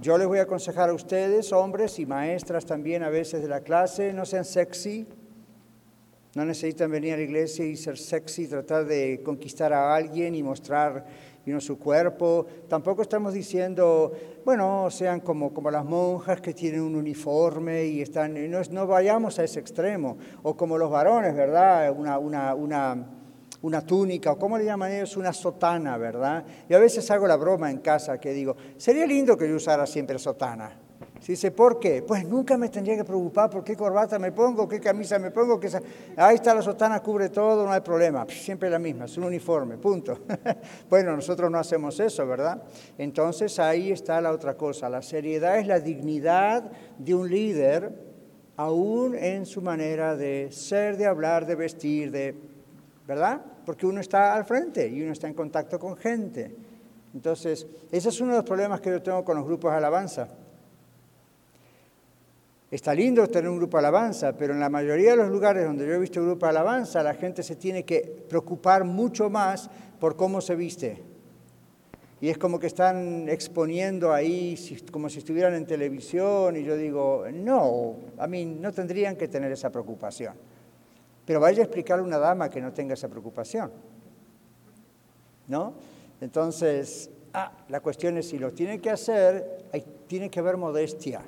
yo 0.00 0.18
les 0.18 0.26
voy 0.26 0.38
a 0.38 0.42
aconsejar 0.42 0.90
a 0.90 0.94
ustedes, 0.94 1.52
hombres 1.52 1.98
y 1.98 2.06
maestras 2.06 2.66
también 2.66 3.02
a 3.02 3.08
veces 3.08 3.42
de 3.42 3.48
la 3.48 3.60
clase, 3.60 4.12
no 4.12 4.26
sean 4.26 4.44
sexy. 4.44 5.06
No 6.34 6.44
necesitan 6.44 6.90
venir 6.90 7.14
a 7.14 7.16
la 7.16 7.22
iglesia 7.22 7.64
y 7.64 7.76
ser 7.76 7.96
sexy, 7.96 8.48
tratar 8.48 8.86
de 8.86 9.22
conquistar 9.24 9.72
a 9.72 9.94
alguien 9.94 10.34
y 10.34 10.42
mostrar 10.42 11.06
y 11.46 11.60
su 11.60 11.78
cuerpo. 11.78 12.46
Tampoco 12.68 13.02
estamos 13.02 13.34
diciendo, 13.34 14.12
bueno, 14.44 14.90
sean 14.90 15.20
como, 15.20 15.52
como 15.52 15.70
las 15.70 15.84
monjas 15.84 16.40
que 16.40 16.54
tienen 16.54 16.80
un 16.80 16.96
uniforme 16.96 17.84
y 17.84 18.00
están, 18.00 18.50
no, 18.50 18.60
no 18.70 18.86
vayamos 18.86 19.38
a 19.38 19.44
ese 19.44 19.60
extremo. 19.60 20.16
O 20.42 20.56
como 20.56 20.78
los 20.78 20.90
varones, 20.90 21.34
¿verdad? 21.34 21.92
Una, 21.96 22.18
una, 22.18 22.54
una, 22.54 23.06
una 23.62 23.80
túnica, 23.82 24.32
o 24.32 24.38
como 24.38 24.58
le 24.58 24.64
llaman 24.64 24.92
ellos, 24.92 25.16
una 25.16 25.32
sotana, 25.32 25.96
¿verdad? 25.96 26.44
Y 26.68 26.74
a 26.74 26.78
veces 26.78 27.10
hago 27.10 27.26
la 27.26 27.36
broma 27.36 27.70
en 27.70 27.78
casa 27.78 28.18
que 28.18 28.32
digo, 28.32 28.56
sería 28.76 29.06
lindo 29.06 29.36
que 29.36 29.48
yo 29.48 29.56
usara 29.56 29.86
siempre 29.86 30.18
sotana. 30.18 30.83
Se 31.24 31.32
dice, 31.32 31.52
¿por 31.52 31.80
qué? 31.80 32.02
Pues 32.06 32.28
nunca 32.28 32.58
me 32.58 32.68
tendría 32.68 32.96
que 32.96 33.04
preocupar 33.04 33.48
por 33.48 33.64
qué 33.64 33.74
corbata 33.74 34.18
me 34.18 34.30
pongo, 34.30 34.68
qué 34.68 34.78
camisa 34.78 35.18
me 35.18 35.30
pongo. 35.30 35.58
Qué... 35.58 35.70
Ahí 36.18 36.34
está 36.34 36.54
la 36.54 36.60
sotana, 36.60 37.00
cubre 37.00 37.30
todo, 37.30 37.64
no 37.64 37.72
hay 37.72 37.80
problema. 37.80 38.26
Siempre 38.28 38.68
la 38.68 38.78
misma, 38.78 39.06
es 39.06 39.16
un 39.16 39.24
uniforme, 39.24 39.78
punto. 39.78 40.18
bueno, 40.90 41.16
nosotros 41.16 41.50
no 41.50 41.56
hacemos 41.56 41.98
eso, 41.98 42.26
¿verdad? 42.26 42.62
Entonces 42.98 43.58
ahí 43.58 43.90
está 43.90 44.20
la 44.20 44.32
otra 44.32 44.54
cosa. 44.54 44.90
La 44.90 45.00
seriedad 45.00 45.58
es 45.58 45.66
la 45.66 45.80
dignidad 45.80 46.70
de 46.98 47.14
un 47.14 47.30
líder, 47.30 47.90
aún 48.58 49.14
en 49.14 49.46
su 49.46 49.62
manera 49.62 50.16
de 50.16 50.52
ser, 50.52 50.98
de 50.98 51.06
hablar, 51.06 51.46
de 51.46 51.54
vestir, 51.54 52.10
de... 52.10 52.34
¿verdad? 53.08 53.40
Porque 53.64 53.86
uno 53.86 54.02
está 54.02 54.34
al 54.34 54.44
frente 54.44 54.86
y 54.86 55.00
uno 55.00 55.12
está 55.12 55.26
en 55.26 55.32
contacto 55.32 55.78
con 55.78 55.96
gente. 55.96 56.54
Entonces, 57.14 57.66
ese 57.90 58.10
es 58.10 58.20
uno 58.20 58.32
de 58.32 58.38
los 58.40 58.44
problemas 58.44 58.82
que 58.82 58.90
yo 58.90 59.00
tengo 59.00 59.24
con 59.24 59.38
los 59.38 59.46
grupos 59.46 59.70
de 59.70 59.78
alabanza 59.78 60.28
Está 62.74 62.92
lindo 62.92 63.28
tener 63.28 63.48
un 63.48 63.58
grupo 63.58 63.76
de 63.76 63.82
alabanza, 63.86 64.32
pero 64.36 64.52
en 64.52 64.58
la 64.58 64.68
mayoría 64.68 65.12
de 65.12 65.18
los 65.18 65.30
lugares 65.30 65.64
donde 65.64 65.86
yo 65.86 65.94
he 65.94 65.98
visto 66.00 66.20
grupo 66.20 66.44
de 66.44 66.50
alabanza, 66.50 67.04
la 67.04 67.14
gente 67.14 67.44
se 67.44 67.54
tiene 67.54 67.84
que 67.84 68.24
preocupar 68.28 68.82
mucho 68.82 69.30
más 69.30 69.70
por 70.00 70.16
cómo 70.16 70.40
se 70.40 70.56
viste. 70.56 71.00
Y 72.20 72.30
es 72.30 72.36
como 72.36 72.58
que 72.58 72.66
están 72.66 73.28
exponiendo 73.28 74.12
ahí 74.12 74.58
como 74.90 75.08
si 75.08 75.20
estuvieran 75.20 75.54
en 75.54 75.66
televisión 75.66 76.56
y 76.56 76.64
yo 76.64 76.76
digo, 76.76 77.26
no, 77.32 77.94
a 78.18 78.26
mí 78.26 78.44
no 78.44 78.72
tendrían 78.72 79.14
que 79.14 79.28
tener 79.28 79.52
esa 79.52 79.70
preocupación. 79.70 80.34
Pero 81.24 81.38
vaya 81.38 81.60
a 81.60 81.66
explicarle 81.66 82.02
a 82.02 82.06
una 82.08 82.18
dama 82.18 82.50
que 82.50 82.60
no 82.60 82.72
tenga 82.72 82.94
esa 82.94 83.06
preocupación. 83.06 83.70
¿No? 85.46 85.74
Entonces, 86.20 87.08
ah, 87.34 87.52
la 87.68 87.78
cuestión 87.78 88.16
es 88.16 88.30
si 88.30 88.36
lo 88.36 88.52
tiene 88.52 88.80
que 88.80 88.90
hacer, 88.90 89.66
tiene 90.08 90.28
que 90.28 90.40
haber 90.40 90.56
modestia 90.56 91.22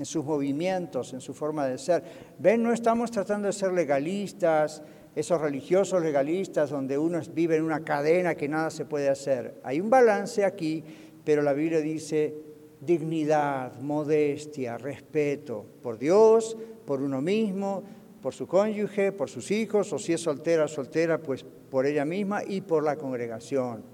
en 0.00 0.06
sus 0.06 0.24
movimientos, 0.24 1.12
en 1.12 1.20
su 1.20 1.34
forma 1.34 1.66
de 1.66 1.76
ser. 1.76 2.02
Ven, 2.38 2.62
no 2.62 2.72
estamos 2.72 3.10
tratando 3.10 3.48
de 3.48 3.52
ser 3.52 3.70
legalistas, 3.74 4.82
esos 5.14 5.38
religiosos 5.38 6.02
legalistas 6.02 6.70
donde 6.70 6.96
uno 6.96 7.20
vive 7.34 7.56
en 7.56 7.64
una 7.64 7.84
cadena 7.84 8.34
que 8.34 8.48
nada 8.48 8.70
se 8.70 8.86
puede 8.86 9.10
hacer. 9.10 9.60
Hay 9.62 9.78
un 9.78 9.90
balance 9.90 10.42
aquí, 10.42 10.82
pero 11.22 11.42
la 11.42 11.52
Biblia 11.52 11.80
dice 11.80 12.34
dignidad, 12.80 13.78
modestia, 13.78 14.78
respeto 14.78 15.66
por 15.82 15.98
Dios, 15.98 16.56
por 16.86 17.02
uno 17.02 17.20
mismo, 17.20 17.82
por 18.22 18.32
su 18.32 18.46
cónyuge, 18.46 19.12
por 19.12 19.28
sus 19.28 19.50
hijos, 19.50 19.92
o 19.92 19.98
si 19.98 20.14
es 20.14 20.22
soltera, 20.22 20.66
soltera, 20.66 21.18
pues 21.18 21.44
por 21.44 21.84
ella 21.84 22.06
misma 22.06 22.42
y 22.42 22.62
por 22.62 22.82
la 22.82 22.96
congregación. 22.96 23.84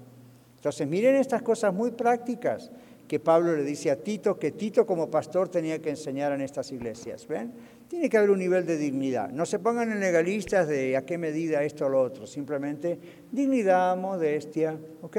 Entonces, 0.55 0.87
miren 0.87 1.15
estas 1.15 1.41
cosas 1.41 1.73
muy 1.73 1.91
prácticas 1.91 2.71
que 3.07 3.19
Pablo 3.19 3.55
le 3.55 3.63
dice 3.63 3.89
a 3.89 3.95
Tito 3.95 4.37
que 4.37 4.51
Tito 4.51 4.85
como 4.85 5.09
pastor 5.09 5.49
tenía 5.49 5.79
que 5.79 5.89
enseñar 5.89 6.31
en 6.33 6.41
estas 6.41 6.71
iglesias. 6.71 7.27
¿Ven? 7.27 7.53
Tiene 7.87 8.09
que 8.09 8.17
haber 8.17 8.31
un 8.31 8.39
nivel 8.39 8.65
de 8.65 8.77
dignidad. 8.77 9.29
No 9.29 9.45
se 9.45 9.59
pongan 9.59 9.91
en 9.91 9.99
legalistas 9.99 10.67
de 10.67 10.97
a 10.97 11.05
qué 11.05 11.17
medida 11.17 11.63
esto 11.63 11.85
o 11.85 11.89
lo 11.89 12.01
otro. 12.01 12.27
Simplemente 12.27 12.99
dignidad, 13.31 13.95
modestia, 13.95 14.77
¿ok? 15.01 15.17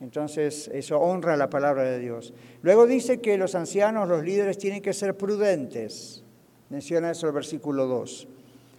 Entonces 0.00 0.70
eso 0.72 0.98
honra 0.98 1.36
la 1.36 1.50
palabra 1.50 1.84
de 1.84 1.98
Dios. 1.98 2.32
Luego 2.62 2.86
dice 2.86 3.20
que 3.20 3.36
los 3.36 3.54
ancianos, 3.54 4.08
los 4.08 4.24
líderes 4.24 4.58
tienen 4.58 4.82
que 4.82 4.92
ser 4.92 5.16
prudentes. 5.16 6.24
Menciona 6.70 7.10
eso 7.10 7.26
el 7.26 7.34
versículo 7.34 7.86
2. 7.86 8.28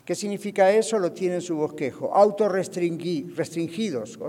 ¿Qué 0.04 0.14
significa 0.14 0.72
eso? 0.72 1.00
Lo 1.00 1.12
tiene 1.12 1.36
en 1.36 1.42
su 1.42 1.56
bosquejo. 1.56 2.14
Autorrestringidos, 2.14 4.20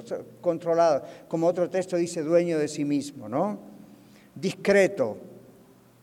controlados. 0.40 1.02
Como 1.28 1.46
otro 1.46 1.68
texto 1.68 1.96
dice, 1.96 2.22
dueño 2.22 2.58
de 2.58 2.68
sí 2.68 2.84
mismo, 2.84 3.28
¿no? 3.28 3.75
Discreto, 4.36 5.16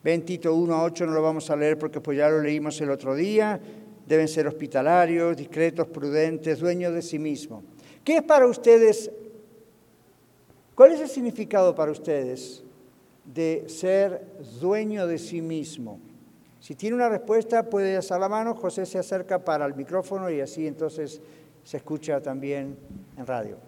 Ven 0.02 0.24
Tito 0.24 0.52
1 0.52 0.74
a 0.74 0.82
8, 0.82 1.06
no 1.06 1.12
lo 1.12 1.22
vamos 1.22 1.48
a 1.50 1.56
leer 1.56 1.78
porque 1.78 2.00
pues 2.00 2.18
ya 2.18 2.28
lo 2.28 2.40
leímos 2.40 2.80
el 2.80 2.90
otro 2.90 3.14
día. 3.14 3.60
Deben 4.06 4.26
ser 4.28 4.48
hospitalarios, 4.48 5.36
discretos, 5.36 5.86
prudentes, 5.86 6.58
dueños 6.58 6.92
de 6.92 7.00
sí 7.00 7.18
mismos. 7.18 7.62
¿Qué 8.02 8.16
es 8.16 8.22
para 8.22 8.46
ustedes? 8.46 9.10
¿Cuál 10.74 10.92
es 10.92 11.00
el 11.00 11.08
significado 11.08 11.74
para 11.74 11.92
ustedes 11.92 12.64
de 13.24 13.64
ser 13.68 14.26
dueño 14.60 15.06
de 15.06 15.18
sí 15.18 15.40
mismo? 15.40 16.00
Si 16.58 16.74
tiene 16.74 16.96
una 16.96 17.08
respuesta, 17.08 17.70
puede 17.70 17.96
alzar 17.96 18.20
la 18.20 18.28
mano. 18.28 18.56
José 18.56 18.84
se 18.84 18.98
acerca 18.98 19.44
para 19.44 19.64
el 19.64 19.74
micrófono 19.74 20.28
y 20.28 20.40
así 20.40 20.66
entonces 20.66 21.20
se 21.62 21.76
escucha 21.76 22.20
también 22.20 22.76
en 23.16 23.26
radio. 23.26 23.58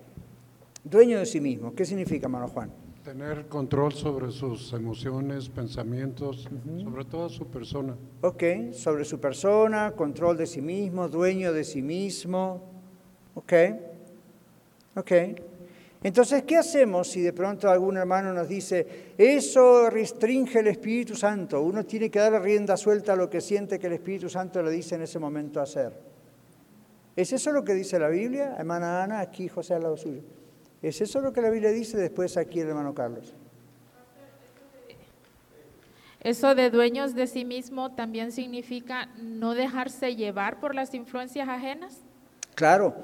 Dueño 0.83 1.21
de 1.21 1.27
sí 1.27 1.41
mismo, 1.41 1.73
¿qué 1.75 1.85
significa, 1.85 2.29
mano 2.29 2.49
Juan? 2.49 2.86
Tener 3.07 3.47
control 3.47 3.93
sobre 3.93 4.33
sus 4.33 4.73
emociones, 4.73 5.49
pensamientos, 5.49 6.49
sobre 6.83 7.05
toda 7.05 7.29
su 7.29 7.47
persona. 7.47 7.97
Ok, 8.23 8.73
sobre 8.73 9.05
su 9.05 9.21
persona, 9.21 9.93
control 9.93 10.37
de 10.37 10.45
sí 10.45 10.61
mismo, 10.61 11.09
dueño 11.09 11.53
de 11.53 11.63
sí 11.63 11.83
mismo. 11.83 12.63
Ok, 13.37 13.53
ok. 14.97 15.13
Entonces, 16.03 16.43
¿qué 16.43 16.57
hacemos 16.57 17.09
si 17.09 17.21
de 17.21 17.33
pronto 17.33 17.71
algún 17.71 17.97
hermano 17.97 18.33
nos 18.33 18.49
dice, 18.49 19.15
eso 19.17 19.89
restringe 19.89 20.59
el 20.59 20.67
Espíritu 20.67 21.15
Santo? 21.15 21.63
Uno 21.63 21.87
tiene 21.87 22.11
que 22.11 22.19
darle 22.19 22.41
rienda 22.41 22.77
suelta 22.77 23.13
a 23.13 23.17
lo 23.17 23.31
que 23.31 23.41
siente 23.41 23.79
que 23.79 23.87
el 23.87 23.93
Espíritu 23.93 24.29
Santo 24.29 24.61
le 24.65 24.73
dice 24.73 24.97
en 24.97 25.03
ese 25.03 25.21
momento 25.21 25.61
hacer. 25.61 25.93
¿Es 27.15 27.33
eso 27.33 27.53
lo 27.53 27.63
que 27.63 27.75
dice 27.75 28.01
la 28.01 28.09
Biblia? 28.09 28.57
Hermana 28.59 29.05
Ana, 29.05 29.21
aquí 29.21 29.47
José 29.47 29.75
al 29.75 29.85
lado 29.85 29.97
suyo. 29.97 30.23
¿Es 30.83 31.01
eso 31.01 31.21
lo 31.21 31.33
que 31.33 31.41
la 31.41 31.51
Biblia 31.51 31.71
dice 31.71 31.97
después 31.97 32.37
aquí 32.37 32.61
el 32.61 32.69
hermano 32.69 32.95
Carlos? 32.95 33.35
Eso 36.21 36.55
de 36.55 36.71
dueños 36.71 37.15
de 37.15 37.27
sí 37.27 37.45
mismo 37.45 37.95
también 37.95 38.33
significa 38.33 39.09
no 39.17 39.55
dejarse 39.55 40.17
llevar 40.17 40.59
por 40.59 40.75
las 40.75 40.93
influencias 40.93 41.49
ajenas. 41.49 42.01
Claro, 42.57 42.95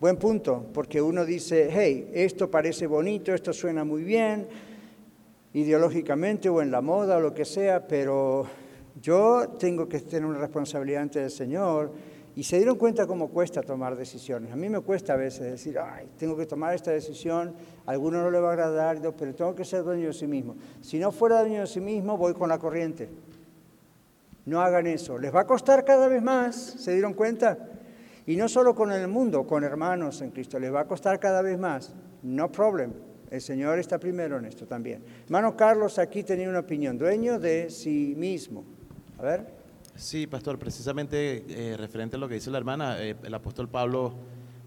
buen 0.00 0.16
punto, 0.16 0.64
porque 0.72 1.02
uno 1.02 1.26
dice, 1.26 1.68
hey, 1.70 2.10
esto 2.14 2.50
parece 2.50 2.86
bonito, 2.86 3.34
esto 3.34 3.52
suena 3.52 3.84
muy 3.84 4.02
bien, 4.02 4.48
ideológicamente 5.52 6.48
o 6.48 6.62
en 6.62 6.70
la 6.70 6.80
moda 6.80 7.18
o 7.18 7.20
lo 7.20 7.34
que 7.34 7.44
sea, 7.44 7.86
pero 7.86 8.46
yo 9.02 9.56
tengo 9.58 9.88
que 9.88 10.00
tener 10.00 10.24
una 10.24 10.38
responsabilidad 10.38 11.02
ante 11.02 11.22
el 11.22 11.30
Señor 11.30 11.92
y 12.38 12.44
se 12.44 12.56
dieron 12.58 12.76
cuenta 12.76 13.04
cómo 13.04 13.30
cuesta 13.30 13.62
tomar 13.62 13.96
decisiones. 13.96 14.52
A 14.52 14.54
mí 14.54 14.68
me 14.68 14.78
cuesta 14.78 15.14
a 15.14 15.16
veces 15.16 15.50
decir, 15.50 15.76
ay, 15.76 16.08
tengo 16.16 16.36
que 16.36 16.46
tomar 16.46 16.72
esta 16.72 16.92
decisión, 16.92 17.52
a 17.84 17.90
alguno 17.90 18.22
no 18.22 18.30
le 18.30 18.38
va 18.38 18.50
a 18.50 18.52
agradar, 18.52 19.00
pero 19.18 19.34
tengo 19.34 19.56
que 19.56 19.64
ser 19.64 19.82
dueño 19.82 20.06
de 20.06 20.12
sí 20.12 20.28
mismo. 20.28 20.54
Si 20.80 21.00
no 21.00 21.10
fuera 21.10 21.40
dueño 21.40 21.62
de 21.62 21.66
sí 21.66 21.80
mismo, 21.80 22.16
voy 22.16 22.34
con 22.34 22.48
la 22.48 22.60
corriente. 22.60 23.08
No 24.46 24.60
hagan 24.60 24.86
eso. 24.86 25.18
Les 25.18 25.34
va 25.34 25.40
a 25.40 25.46
costar 25.48 25.84
cada 25.84 26.06
vez 26.06 26.22
más, 26.22 26.54
¿se 26.54 26.92
dieron 26.92 27.12
cuenta? 27.12 27.58
Y 28.24 28.36
no 28.36 28.48
solo 28.48 28.72
con 28.72 28.92
el 28.92 29.08
mundo, 29.08 29.44
con 29.44 29.64
hermanos 29.64 30.22
en 30.22 30.30
Cristo, 30.30 30.60
les 30.60 30.72
va 30.72 30.82
a 30.82 30.86
costar 30.86 31.18
cada 31.18 31.42
vez 31.42 31.58
más. 31.58 31.92
No 32.22 32.52
problem. 32.52 32.92
El 33.32 33.40
Señor 33.40 33.80
está 33.80 33.98
primero 33.98 34.38
en 34.38 34.44
esto 34.44 34.64
también. 34.64 35.02
Hermano 35.24 35.56
Carlos 35.56 35.98
aquí 35.98 36.22
tenía 36.22 36.48
una 36.48 36.60
opinión, 36.60 36.98
dueño 36.98 37.40
de 37.40 37.68
sí 37.68 38.14
mismo. 38.16 38.62
A 39.18 39.22
ver. 39.22 39.57
Sí, 39.98 40.28
pastor, 40.28 40.60
precisamente 40.60 41.44
eh, 41.48 41.76
referente 41.76 42.16
a 42.16 42.20
lo 42.20 42.28
que 42.28 42.34
dice 42.34 42.52
la 42.52 42.58
hermana, 42.58 43.02
eh, 43.02 43.16
el 43.20 43.34
apóstol 43.34 43.68
Pablo, 43.68 44.14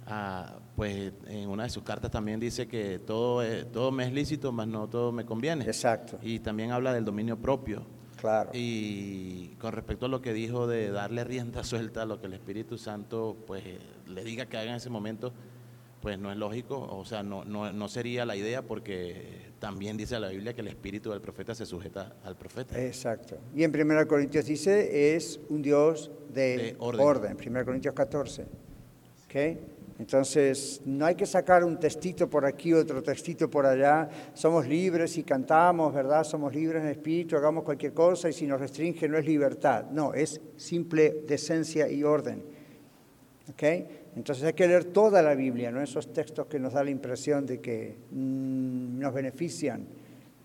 ah, 0.06 0.60
pues 0.76 1.14
en 1.26 1.48
una 1.48 1.64
de 1.64 1.70
sus 1.70 1.84
cartas 1.84 2.12
también 2.12 2.38
dice 2.38 2.68
que 2.68 3.00
todo, 3.00 3.42
todo 3.72 3.94
me 3.94 4.06
es 4.06 4.12
lícito, 4.12 4.52
mas 4.52 4.68
no 4.68 4.90
todo 4.90 5.14
me 5.14 5.26
conviene. 5.26 5.64
Exacto. 5.64 6.20
Y 6.22 6.40
también 6.40 6.72
habla 6.72 6.94
del 6.94 7.06
dominio 7.06 7.38
propio. 7.38 7.84
Claro. 8.18 8.52
Y 8.54 9.56
con 9.58 9.72
respecto 9.72 10.08
a 10.08 10.10
lo 10.10 10.22
que 10.22 10.34
dijo 10.34 10.68
de 10.68 10.92
darle 10.92 11.24
rienda 11.24 11.64
suelta 11.64 12.02
a 12.02 12.06
lo 12.06 12.20
que 12.20 12.28
el 12.28 12.34
Espíritu 12.34 12.78
Santo 12.78 13.38
pues 13.48 13.64
le 14.08 14.24
diga 14.26 14.48
que 14.48 14.58
haga 14.58 14.72
en 14.72 14.76
ese 14.76 14.90
momento, 14.90 15.32
pues 16.02 16.18
no 16.18 16.32
es 16.32 16.38
lógico, 16.38 16.80
o 16.80 17.06
sea, 17.06 17.22
no, 17.22 17.46
no, 17.46 17.72
no 17.72 17.88
sería 17.88 18.26
la 18.26 18.36
idea 18.36 18.64
porque 18.64 19.52
también 19.60 19.96
dice 19.96 20.20
la 20.20 20.30
Biblia 20.30 20.54
que 20.54 20.62
el 20.62 20.68
espíritu 20.68 21.12
del 21.12 21.22
profeta 21.22 21.54
se 21.54 21.66
sujeta 21.66 22.16
al 22.24 22.36
profeta. 22.36 22.82
Exacto. 22.84 23.38
Y 23.56 23.64
en 23.64 23.70
1 23.70 24.08
Corintios 24.08 24.46
dice, 24.46 25.16
es 25.16 25.40
un 25.50 25.62
Dios 25.62 26.10
de, 26.34 26.76
orden. 26.80 27.38
1 27.38 27.66
Corintios 27.66 27.94
14. 27.94 28.46
¿Okay? 29.26 29.60
Entonces, 30.00 30.82
no 30.84 31.06
hay 31.06 31.14
que 31.14 31.28
sacar 31.28 31.64
un 31.64 31.80
textito 31.80 32.28
por 32.28 32.44
aquí, 32.44 32.74
otro 32.74 33.04
textito 33.04 33.48
por 33.52 33.68
allá. 33.68 34.10
Somos 34.34 34.68
libres 34.68 35.16
y 35.20 35.24
cantamos, 35.24 35.94
¿verdad? 35.94 36.24
Somos 36.24 36.56
libres 36.56 36.82
en 36.82 36.90
espíritu, 36.90 37.38
hagamos 37.38 37.64
cualquier 37.64 37.94
cosa 37.94 38.28
y 38.28 38.34
si 38.34 38.48
nos 38.48 38.60
restringe 38.60 39.08
no 39.08 39.20
es 39.20 39.26
libertad. 39.28 39.86
No, 39.92 40.16
es 40.16 40.42
simple 40.58 41.22
decencia 41.28 41.88
y 41.88 42.04
orden. 42.04 42.44
¿Okay? 43.54 43.88
Entonces 44.16 44.44
hay 44.44 44.54
que 44.54 44.68
leer 44.68 44.86
toda 44.86 45.22
la 45.22 45.36
Biblia, 45.36 45.72
no 45.72 45.82
esos 45.82 46.12
textos 46.14 46.48
que 46.48 46.60
nos 46.60 46.74
da 46.74 46.84
la 46.84 46.92
impresión 46.92 47.46
de 47.46 47.60
que 47.60 47.98
mm, 48.12 49.00
nos 49.00 49.14
benefician 49.14 49.86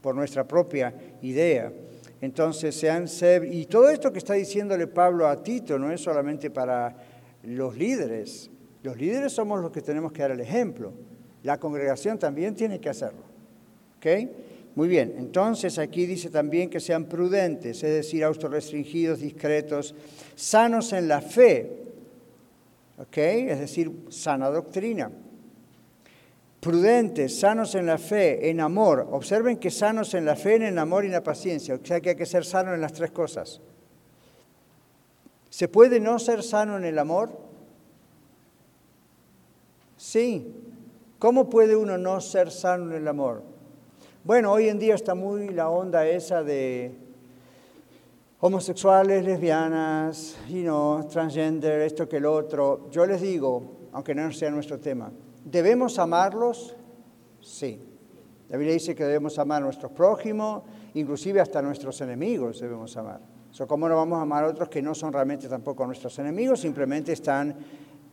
por 0.01 0.15
nuestra 0.15 0.47
propia 0.47 0.95
idea. 1.23 1.73
Entonces, 2.21 2.75
sean 2.75 3.07
y 3.51 3.67
todo 3.67 3.91
esto 3.91 4.13
que 4.13 4.19
está 4.19 4.35
diciéndole 4.35 4.87
Pablo 4.87 5.27
a 5.27 5.43
Tito 5.43 5.79
no 5.79 5.91
es 5.91 6.01
solamente 6.01 6.51
para 6.51 6.97
los 7.43 7.77
líderes. 7.77 8.51
Los 8.83 8.97
líderes 8.97 9.33
somos 9.33 9.61
los 9.61 9.71
que 9.71 9.83
tenemos 9.83 10.13
que 10.13 10.23
dar 10.23 10.31
el 10.31 10.41
ejemplo. 10.41 10.93
La 11.43 11.59
congregación 11.59 12.19
también 12.19 12.55
tiene 12.55 12.81
que 12.81 12.89
hacerlo. 12.89 13.23
¿Ok? 13.99 14.07
Muy 14.77 14.89
bien, 14.89 15.15
entonces 15.17 15.79
aquí 15.79 16.05
dice 16.05 16.29
también 16.29 16.69
que 16.69 16.81
sean 16.81 17.07
prudentes, 17.07 17.83
es 17.83 17.95
decir, 17.95 18.23
autorrestringidos, 18.25 19.21
discretos, 19.21 19.95
sanos 20.35 20.93
en 20.93 21.09
la 21.09 21.23
fe, 21.23 21.86
Es 22.99 23.59
decir, 23.59 24.07
sana 24.09 24.49
doctrina. 24.49 25.11
Prudentes, 26.61 27.39
sanos 27.39 27.75
en 27.75 27.87
la 27.87 27.99
fe, 27.99 28.51
en 28.51 28.61
amor. 28.61 29.07
Observen 29.11 29.59
que 29.59 29.71
sanos 29.71 30.15
en 30.15 30.25
la 30.25 30.35
fe, 30.35 30.57
en 30.57 30.63
el 30.63 30.79
amor 30.79 31.05
y 31.05 31.09
en 31.09 31.13
la 31.13 31.23
paciencia. 31.23 31.75
O 31.75 31.81
sea 31.85 32.01
que 32.01 32.11
hay 32.11 32.17
que 32.17 32.27
ser 32.27 32.45
sano 32.45 32.75
en 32.75 32.81
las 32.81 32.93
tres 32.93 33.11
cosas. 33.11 33.61
¿Se 35.51 35.69
puede 35.69 36.01
no 36.01 36.19
ser 36.19 36.43
sano 36.43 36.77
en 36.77 36.85
el 36.85 36.99
amor? 36.99 37.31
Sí. 39.97 40.55
¿Cómo 41.19 41.49
puede 41.49 41.77
uno 41.77 41.99
no 41.99 42.21
ser 42.21 42.51
sano 42.51 42.91
en 42.91 42.97
el 42.97 43.09
amor? 43.09 43.43
Bueno, 44.25 44.53
hoy 44.53 44.69
en 44.69 44.79
día 44.79 44.95
está 44.95 45.15
muy 45.15 45.51
la 45.51 45.69
onda 45.69 46.07
esa 46.07 46.43
de 46.43 47.06
homosexuales, 48.47 49.25
lesbianas, 49.25 50.37
you 50.49 50.63
know, 50.63 51.05
transgender, 51.09 51.81
esto 51.81 52.09
que 52.09 52.19
el 52.19 52.27
otro. 52.27 52.89
Yo 52.93 53.05
les 53.05 53.21
digo, 53.21 53.89
aunque 53.93 54.15
no 54.15 54.31
sea 54.31 54.51
nuestro 54.51 54.79
tema, 54.79 55.11
¿debemos 55.45 55.99
amarlos? 55.99 56.77
Sí. 57.41 57.81
La 58.49 58.57
Biblia 58.57 58.75
dice 58.75 58.95
que 58.95 59.05
debemos 59.05 59.37
amar 59.41 59.63
a 59.63 59.65
nuestros 59.65 59.91
prójimos, 59.91 60.63
inclusive 60.95 61.41
hasta 61.41 61.59
a 61.59 61.63
nuestros 61.63 62.01
enemigos 62.01 62.61
debemos 62.61 62.97
amar. 62.97 63.21
¿Cómo 63.67 63.89
no 63.89 63.97
vamos 63.97 64.19
a 64.19 64.23
amar 64.23 64.45
a 64.45 64.49
otros 64.49 64.69
que 64.69 64.81
no 64.81 64.95
son 64.95 65.13
realmente 65.13 65.49
tampoco 65.49 65.85
nuestros 65.85 66.17
enemigos? 66.21 66.61
Simplemente 66.61 67.13
están 67.13 67.57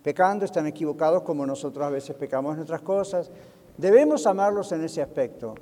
pecando, 0.02 0.46
están 0.46 0.66
equivocados 0.66 1.22
como 1.22 1.46
nosotros 1.46 1.86
a 1.86 1.92
veces 1.92 2.16
pecamos 2.16 2.56
nuestras 2.56 2.82
cosas. 2.82 3.30
Debemos 3.78 4.26
amarlos 4.26 4.72
en 4.72 4.84
ese 4.84 5.02
aspecto. 5.04 5.54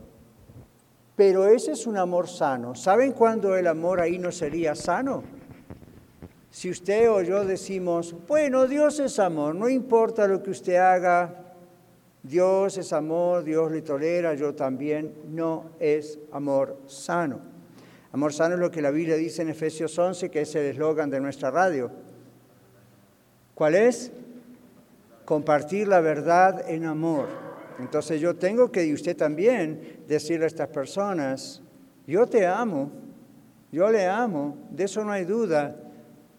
Pero 1.21 1.45
ese 1.45 1.73
es 1.73 1.86
un 1.86 1.97
amor 1.97 2.27
sano. 2.27 2.73
¿Saben 2.73 3.12
cuándo 3.12 3.55
el 3.55 3.67
amor 3.67 3.99
ahí 3.99 4.17
no 4.17 4.31
sería 4.31 4.73
sano? 4.73 5.21
Si 6.49 6.67
usted 6.67 7.12
o 7.12 7.21
yo 7.21 7.45
decimos, 7.45 8.15
bueno, 8.27 8.65
Dios 8.65 8.99
es 8.99 9.19
amor, 9.19 9.53
no 9.53 9.69
importa 9.69 10.27
lo 10.27 10.41
que 10.41 10.49
usted 10.49 10.77
haga, 10.77 11.53
Dios 12.23 12.75
es 12.79 12.91
amor, 12.91 13.43
Dios 13.43 13.71
le 13.71 13.84
tolera, 13.84 14.34
yo 14.34 14.55
también, 14.55 15.13
no 15.29 15.73
es 15.79 16.17
amor 16.31 16.79
sano. 16.88 17.39
Amor 18.13 18.34
sano 18.34 18.55
es 18.55 18.60
lo 18.60 18.71
que 18.71 18.81
la 18.81 18.89
Biblia 18.89 19.15
dice 19.15 19.43
en 19.43 19.49
Efesios 19.49 19.99
11, 19.99 20.31
que 20.31 20.41
es 20.41 20.55
el 20.55 20.65
eslogan 20.65 21.12
de 21.12 21.19
nuestra 21.19 21.51
radio. 21.51 21.91
¿Cuál 23.53 23.75
es? 23.75 24.12
Compartir 25.25 25.88
la 25.88 26.01
verdad 26.01 26.67
en 26.67 26.86
amor. 26.86 27.50
Entonces 27.79 28.19
yo 28.21 28.36
tengo 28.36 28.71
que, 28.71 28.86
y 28.86 28.93
usted 28.93 29.15
también, 29.15 30.03
decirle 30.07 30.45
a 30.45 30.47
estas 30.47 30.67
personas, 30.69 31.62
yo 32.07 32.27
te 32.27 32.45
amo, 32.45 32.91
yo 33.71 33.89
le 33.89 34.05
amo, 34.05 34.57
de 34.71 34.84
eso 34.84 35.03
no 35.03 35.12
hay 35.12 35.25
duda, 35.25 35.77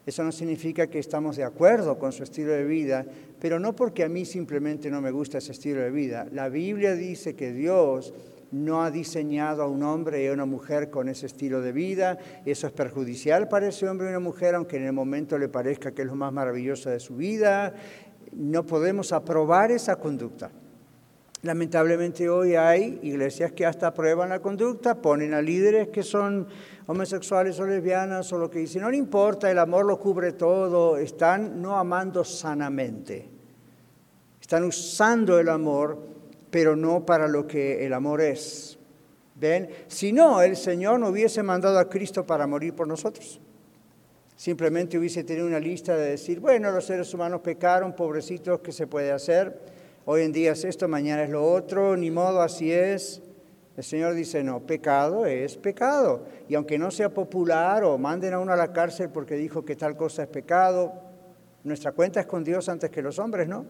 Eso 0.05 0.25
no 0.25 0.33
significa 0.33 0.89
que 0.89 0.99
estamos 0.99 1.37
de 1.37 1.45
acuerdo 1.45 1.97
con 1.97 2.11
su 2.11 2.25
estilo 2.25 2.51
de 2.51 2.65
vida, 2.65 3.07
pero 3.39 3.61
no 3.61 3.77
porque 3.77 4.03
a 4.03 4.09
mí 4.09 4.25
simplemente 4.25 4.91
no 4.91 5.01
me 5.01 5.13
gusta 5.13 5.39
ese 5.39 5.53
estilo 5.53 5.81
de 5.81 5.93
vida. 5.93 6.27
La 6.33 6.49
Biblia 6.49 6.97
dice 6.97 7.37
que 7.37 7.53
Dios 7.53 8.13
no 8.51 8.83
ha 8.83 8.91
diseñado 8.91 9.63
a 9.63 9.69
un 9.69 9.83
hombre 9.83 10.25
y 10.25 10.27
a 10.27 10.33
una 10.33 10.45
mujer 10.45 10.91
con 10.91 11.09
ese 11.09 11.27
estilo 11.27 11.61
de 11.61 11.71
vida. 11.71 12.19
Eso 12.45 12.67
es 12.67 12.73
perjudicial 12.73 13.47
para 13.47 13.69
ese 13.69 13.89
hombre 13.89 14.09
y 14.09 14.11
una 14.11 14.19
mujer, 14.19 14.57
aunque 14.57 14.77
en 14.77 14.87
el 14.87 14.93
momento 14.93 15.39
le 15.39 15.49
parezca 15.49 15.93
que 15.93 16.03
es 16.03 16.09
lo 16.09 16.17
más 16.17 16.33
maravilloso 16.33 16.91
de 16.91 16.99
su 16.99 17.17
vida. 17.17 17.73
No 18.33 18.67
podemos 18.67 19.13
aprobar 19.13 19.71
esa 19.71 19.97
conducta. 19.97 20.51
Lamentablemente 21.43 22.29
hoy 22.29 22.55
hay 22.55 23.01
iglesias 23.03 23.51
que 23.51 23.67
hasta 23.67 23.89
aprueban 23.89 24.29
la 24.29 24.39
conducta, 24.39 25.03
ponen 25.03 25.35
a 25.35 25.43
líderes 25.43 25.89
que 25.89 26.05
son 26.05 26.47
homosexuales 26.87 27.59
o 27.59 27.67
lesbianas 27.67 28.33
o 28.33 28.39
lo 28.39 28.49
que 28.49 28.61
dicen, 28.61 28.83
no 28.83 28.91
le 28.91 28.97
importa, 28.97 29.51
el 29.51 29.59
amor 29.59 29.85
lo 29.85 29.99
cubre 29.99 30.35
todo, 30.35 30.97
están 30.97 31.61
no 31.61 31.77
amando 31.77 32.23
sanamente, 32.23 33.29
están 34.41 34.63
usando 34.63 35.41
el 35.41 35.49
amor, 35.49 35.99
pero 36.49 36.77
no 36.77 37.05
para 37.05 37.27
lo 37.27 37.45
que 37.45 37.85
el 37.85 37.93
amor 37.93 38.21
es. 38.21 38.79
¿Ven? 39.35 39.69
Si 39.89 40.13
no, 40.13 40.43
el 40.43 40.57
Señor 40.57 41.01
no 41.01 41.09
hubiese 41.09 41.43
mandado 41.43 41.81
a 41.81 41.89
Cristo 41.89 42.25
para 42.25 42.47
morir 42.47 42.73
por 42.75 42.87
nosotros. 42.87 43.41
Simplemente 44.37 44.97
hubiese 44.97 45.25
tenido 45.25 45.49
una 45.49 45.59
lista 45.59 45.97
de 45.97 46.11
decir, 46.11 46.39
bueno, 46.39 46.71
los 46.71 46.85
seres 46.85 47.13
humanos 47.13 47.41
pecaron, 47.41 47.97
pobrecitos, 47.97 48.61
¿qué 48.61 48.71
se 48.71 48.87
puede 48.87 49.11
hacer? 49.11 49.82
Hoy 50.05 50.23
en 50.23 50.33
día 50.33 50.51
es 50.51 50.65
esto, 50.65 50.89
mañana 50.89 51.23
es 51.23 51.31
lo 51.31 51.49
otro, 51.49 51.97
ni 51.97 52.11
modo, 52.11 52.43
así 52.43 52.73
es. 52.73 53.23
El 53.77 53.85
Señor 53.85 54.15
dice, 54.15 54.43
no, 54.43 54.59
pecado 54.59 55.27
es 55.27 55.57
pecado. 55.57 56.25
Y 56.49 56.57
aunque 56.57 56.77
no 56.77 56.91
sea 56.91 57.09
popular 57.09 57.85
o 57.85 57.97
manden 57.99 58.35
a 58.35 58.41
uno 58.41 58.53
a 58.53 58.57
la 58.57 58.73
cárcel 58.73 59.11
porque 59.11 59.37
dijo 59.37 59.65
que 59.65 59.77
tal 59.77 59.97
cosa 59.97 60.25
es 60.25 60.29
pecado, 60.29 60.93
nuestra 61.63 61.93
cuenta 61.93 62.19
es 62.19 62.27
con 62.27 62.43
Dios 62.43 62.69
antes 62.69 62.91
que 62.91 63.01
los 63.01 63.21
hombres, 63.21 63.47
¿no? 63.47 63.65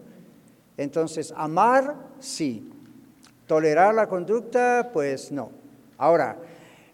Entonces, 0.75 1.31
amar, 1.37 1.95
sí. 2.17 2.67
Tolerar 3.45 3.93
la 3.93 4.07
conducta, 4.07 4.89
pues 4.91 5.31
no. 5.31 5.51
Ahora, 5.99 6.37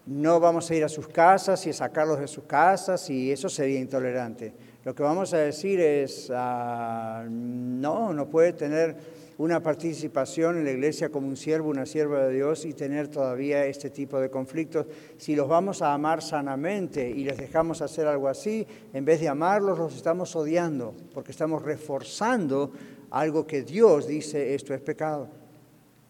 no 0.05 0.41
vamos 0.41 0.69
a 0.69 0.75
ir 0.75 0.83
a 0.83 0.89
sus 0.89 1.07
casas 1.07 1.65
y 1.65 1.71
sacarlos 1.71 2.19
de 2.19 2.27
sus 2.27 2.43
casas 2.43 3.09
y 3.09 3.31
eso 3.31 3.47
sería 3.47 3.79
intolerante. 3.79 4.53
Lo 4.83 4.93
que 4.93 5.03
vamos 5.03 5.33
a 5.33 5.37
decir 5.37 5.79
es, 5.79 6.29
ah, 6.35 7.25
no, 7.29 8.11
no 8.11 8.27
puede 8.27 8.51
tener 8.51 9.18
una 9.39 9.63
participación 9.63 10.57
en 10.57 10.65
la 10.65 10.71
iglesia 10.71 11.09
como 11.09 11.29
un 11.29 11.37
siervo, 11.37 11.69
una 11.69 11.85
sierva 11.85 12.27
de 12.27 12.33
Dios 12.35 12.65
y 12.65 12.73
tener 12.73 13.07
todavía 13.07 13.65
este 13.65 13.89
tipo 13.89 14.19
de 14.19 14.29
conflictos. 14.29 14.85
Si 15.17 15.33
los 15.33 15.47
vamos 15.47 15.81
a 15.81 15.93
amar 15.93 16.21
sanamente 16.21 17.09
y 17.09 17.23
les 17.23 17.37
dejamos 17.37 17.81
hacer 17.81 18.05
algo 18.05 18.27
así, 18.27 18.67
en 18.91 19.05
vez 19.05 19.21
de 19.21 19.29
amarlos, 19.29 19.79
los 19.79 19.95
estamos 19.95 20.35
odiando, 20.35 20.93
porque 21.13 21.31
estamos 21.31 21.61
reforzando 21.61 22.73
algo 23.11 23.47
que 23.47 23.63
Dios 23.63 24.07
dice, 24.07 24.55
esto 24.55 24.73
es 24.73 24.81
pecado. 24.81 25.29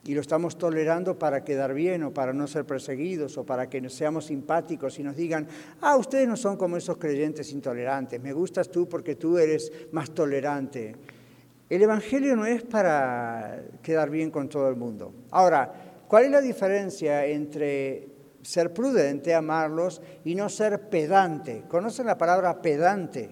Y 0.05 0.15
lo 0.15 0.21
estamos 0.21 0.57
tolerando 0.57 1.19
para 1.19 1.43
quedar 1.43 1.75
bien 1.75 2.01
o 2.01 2.11
para 2.11 2.33
no 2.33 2.47
ser 2.47 2.65
perseguidos 2.65 3.37
o 3.37 3.45
para 3.45 3.69
que 3.69 3.87
seamos 3.91 4.25
simpáticos 4.25 4.97
y 4.97 5.03
nos 5.03 5.15
digan, 5.15 5.47
ah, 5.81 5.97
ustedes 5.97 6.27
no 6.27 6.35
son 6.35 6.57
como 6.57 6.77
esos 6.77 6.97
creyentes 6.97 7.51
intolerantes, 7.51 8.19
me 8.19 8.33
gustas 8.33 8.71
tú 8.71 8.89
porque 8.89 9.13
tú 9.13 9.37
eres 9.37 9.71
más 9.91 10.09
tolerante. 10.15 10.95
El 11.69 11.83
Evangelio 11.83 12.35
no 12.35 12.45
es 12.45 12.63
para 12.63 13.63
quedar 13.83 14.09
bien 14.09 14.31
con 14.31 14.49
todo 14.49 14.67
el 14.69 14.75
mundo. 14.75 15.13
Ahora, 15.29 15.71
¿cuál 16.07 16.25
es 16.25 16.31
la 16.31 16.41
diferencia 16.41 17.25
entre 17.25 18.07
ser 18.41 18.73
prudente, 18.73 19.35
amarlos, 19.35 20.01
y 20.25 20.33
no 20.33 20.49
ser 20.49 20.89
pedante? 20.89 21.65
¿Conocen 21.67 22.07
la 22.07 22.17
palabra 22.17 22.61
pedante? 22.61 23.29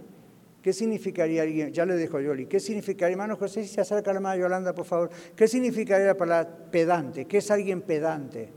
¿Qué 0.62 0.72
significaría 0.72 1.42
alguien? 1.44 1.74
Ya 1.74 1.86
le 1.86 1.96
dijo 1.96 2.20
Yoli. 2.20 2.46
¿Qué 2.46 2.60
significaría, 2.60 3.14
hermano 3.14 3.38
José, 3.38 3.64
si 3.64 3.70
se 3.70 3.82
acerca 3.82 4.12
a 4.12 4.14
la 4.14 4.18
hermana 4.20 4.36
Yolanda, 4.36 4.74
por 4.74 4.86
favor? 4.86 5.10
¿Qué 5.36 5.48
significaría 5.48 6.06
la 6.06 6.18
palabra 6.18 6.56
pedante? 6.70 7.26
¿Qué 7.26 7.38
es 7.38 7.50
alguien 7.50 7.82
pedante? 7.82 8.50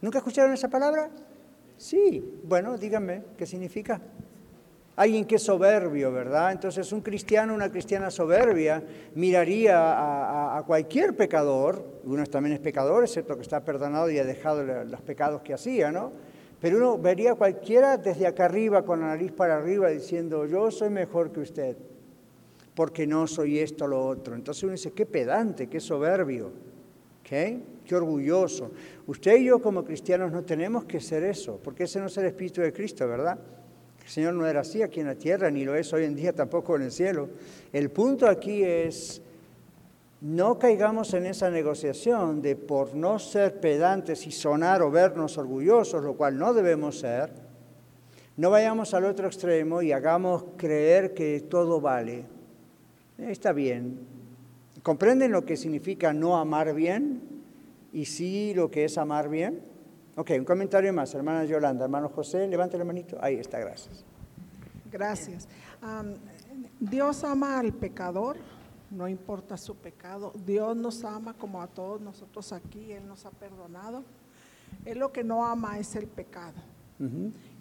¿Nunca 0.00 0.18
escucharon 0.18 0.52
esa 0.52 0.68
palabra? 0.68 1.10
Sí. 1.76 2.40
Bueno, 2.42 2.76
díganme, 2.78 3.22
¿qué 3.36 3.46
significa? 3.46 4.00
Alguien 4.96 5.26
que 5.26 5.36
es 5.36 5.42
soberbio, 5.42 6.10
¿verdad? 6.10 6.52
Entonces 6.52 6.90
un 6.90 7.02
cristiano, 7.02 7.54
una 7.54 7.70
cristiana 7.70 8.10
soberbia, 8.10 8.82
miraría 9.14 10.56
a, 10.56 10.62
cualquier 10.66 11.14
pecador, 11.14 12.00
uno 12.04 12.24
también 12.26 12.54
es 12.54 12.60
pecador, 12.60 13.04
excepto 13.04 13.36
que 13.36 13.42
está 13.42 13.62
perdonado 13.62 14.10
y 14.10 14.18
ha 14.18 14.24
dejado 14.24 14.64
los 14.64 15.00
pecados 15.02 15.42
que 15.42 15.52
hacía, 15.52 15.92
¿no? 15.92 16.12
Pero 16.60 16.78
uno 16.78 16.98
vería 16.98 17.32
a 17.32 17.34
cualquiera 17.34 17.98
desde 17.98 18.26
acá 18.26 18.46
arriba, 18.46 18.82
con 18.82 19.00
la 19.00 19.08
nariz 19.08 19.30
para 19.32 19.58
arriba, 19.58 19.90
diciendo, 19.90 20.46
yo 20.46 20.70
soy 20.70 20.88
mejor 20.88 21.30
que 21.30 21.40
usted, 21.40 21.76
porque 22.74 23.06
no 23.06 23.26
soy 23.26 23.58
esto 23.58 23.84
o 23.84 23.88
lo 23.88 24.06
otro. 24.06 24.34
Entonces 24.34 24.62
uno 24.62 24.72
dice, 24.72 24.92
qué 24.92 25.04
pedante, 25.04 25.66
qué 25.66 25.78
soberbio, 25.78 26.50
¿qué? 27.22 27.60
Qué 27.84 27.94
orgulloso. 27.94 28.70
Usted 29.06 29.36
y 29.36 29.44
yo 29.44 29.60
como 29.60 29.84
cristianos 29.84 30.32
no 30.32 30.42
tenemos 30.42 30.86
que 30.86 31.00
ser 31.00 31.22
eso, 31.24 31.60
porque 31.62 31.84
ese 31.84 32.00
no 32.00 32.06
es 32.06 32.16
el 32.16 32.24
Espíritu 32.24 32.62
de 32.62 32.72
Cristo, 32.72 33.06
¿verdad? 33.06 33.38
El 34.06 34.12
Señor 34.12 34.34
no 34.34 34.46
era 34.46 34.60
así 34.60 34.82
aquí 34.82 35.00
en 35.00 35.08
la 35.08 35.16
tierra, 35.16 35.50
ni 35.50 35.64
lo 35.64 35.74
es 35.74 35.92
hoy 35.92 36.04
en 36.04 36.14
día 36.14 36.32
tampoco 36.32 36.76
en 36.76 36.82
el 36.82 36.92
cielo. 36.92 37.28
El 37.72 37.90
punto 37.90 38.28
aquí 38.28 38.62
es, 38.62 39.20
no 40.20 40.60
caigamos 40.60 41.12
en 41.14 41.26
esa 41.26 41.50
negociación 41.50 42.40
de 42.40 42.54
por 42.54 42.94
no 42.94 43.18
ser 43.18 43.58
pedantes 43.58 44.24
y 44.28 44.30
sonar 44.30 44.80
o 44.82 44.92
vernos 44.92 45.36
orgullosos, 45.38 46.04
lo 46.04 46.14
cual 46.14 46.38
no 46.38 46.54
debemos 46.54 47.00
ser, 47.00 47.32
no 48.36 48.50
vayamos 48.50 48.94
al 48.94 49.06
otro 49.06 49.26
extremo 49.26 49.82
y 49.82 49.90
hagamos 49.90 50.44
creer 50.56 51.12
que 51.12 51.40
todo 51.40 51.80
vale. 51.80 52.26
Está 53.18 53.52
bien. 53.52 53.98
¿Comprenden 54.84 55.32
lo 55.32 55.44
que 55.44 55.56
significa 55.56 56.12
no 56.12 56.36
amar 56.36 56.74
bien? 56.74 57.22
Y 57.92 58.04
sí 58.04 58.54
lo 58.54 58.70
que 58.70 58.84
es 58.84 58.98
amar 58.98 59.28
bien. 59.28 59.62
Ok, 60.18 60.30
un 60.38 60.46
comentario 60.46 60.90
más, 60.94 61.14
hermana 61.14 61.44
Yolanda, 61.44 61.84
hermano 61.84 62.08
José, 62.08 62.48
levante 62.48 62.78
la 62.78 62.84
manito. 62.84 63.18
Ahí 63.20 63.34
está, 63.34 63.58
gracias. 63.58 64.02
Gracias. 64.90 65.46
Dios 66.80 67.22
ama 67.22 67.58
al 67.58 67.74
pecador, 67.74 68.38
no 68.90 69.08
importa 69.08 69.58
su 69.58 69.76
pecado. 69.76 70.32
Dios 70.46 70.74
nos 70.74 71.04
ama 71.04 71.34
como 71.34 71.60
a 71.60 71.66
todos 71.66 72.00
nosotros 72.00 72.50
aquí, 72.54 72.92
Él 72.92 73.06
nos 73.06 73.26
ha 73.26 73.30
perdonado. 73.30 74.04
Él 74.86 75.00
lo 75.00 75.12
que 75.12 75.22
no 75.22 75.44
ama 75.44 75.78
es 75.78 75.94
el 75.96 76.06
pecado. 76.06 76.62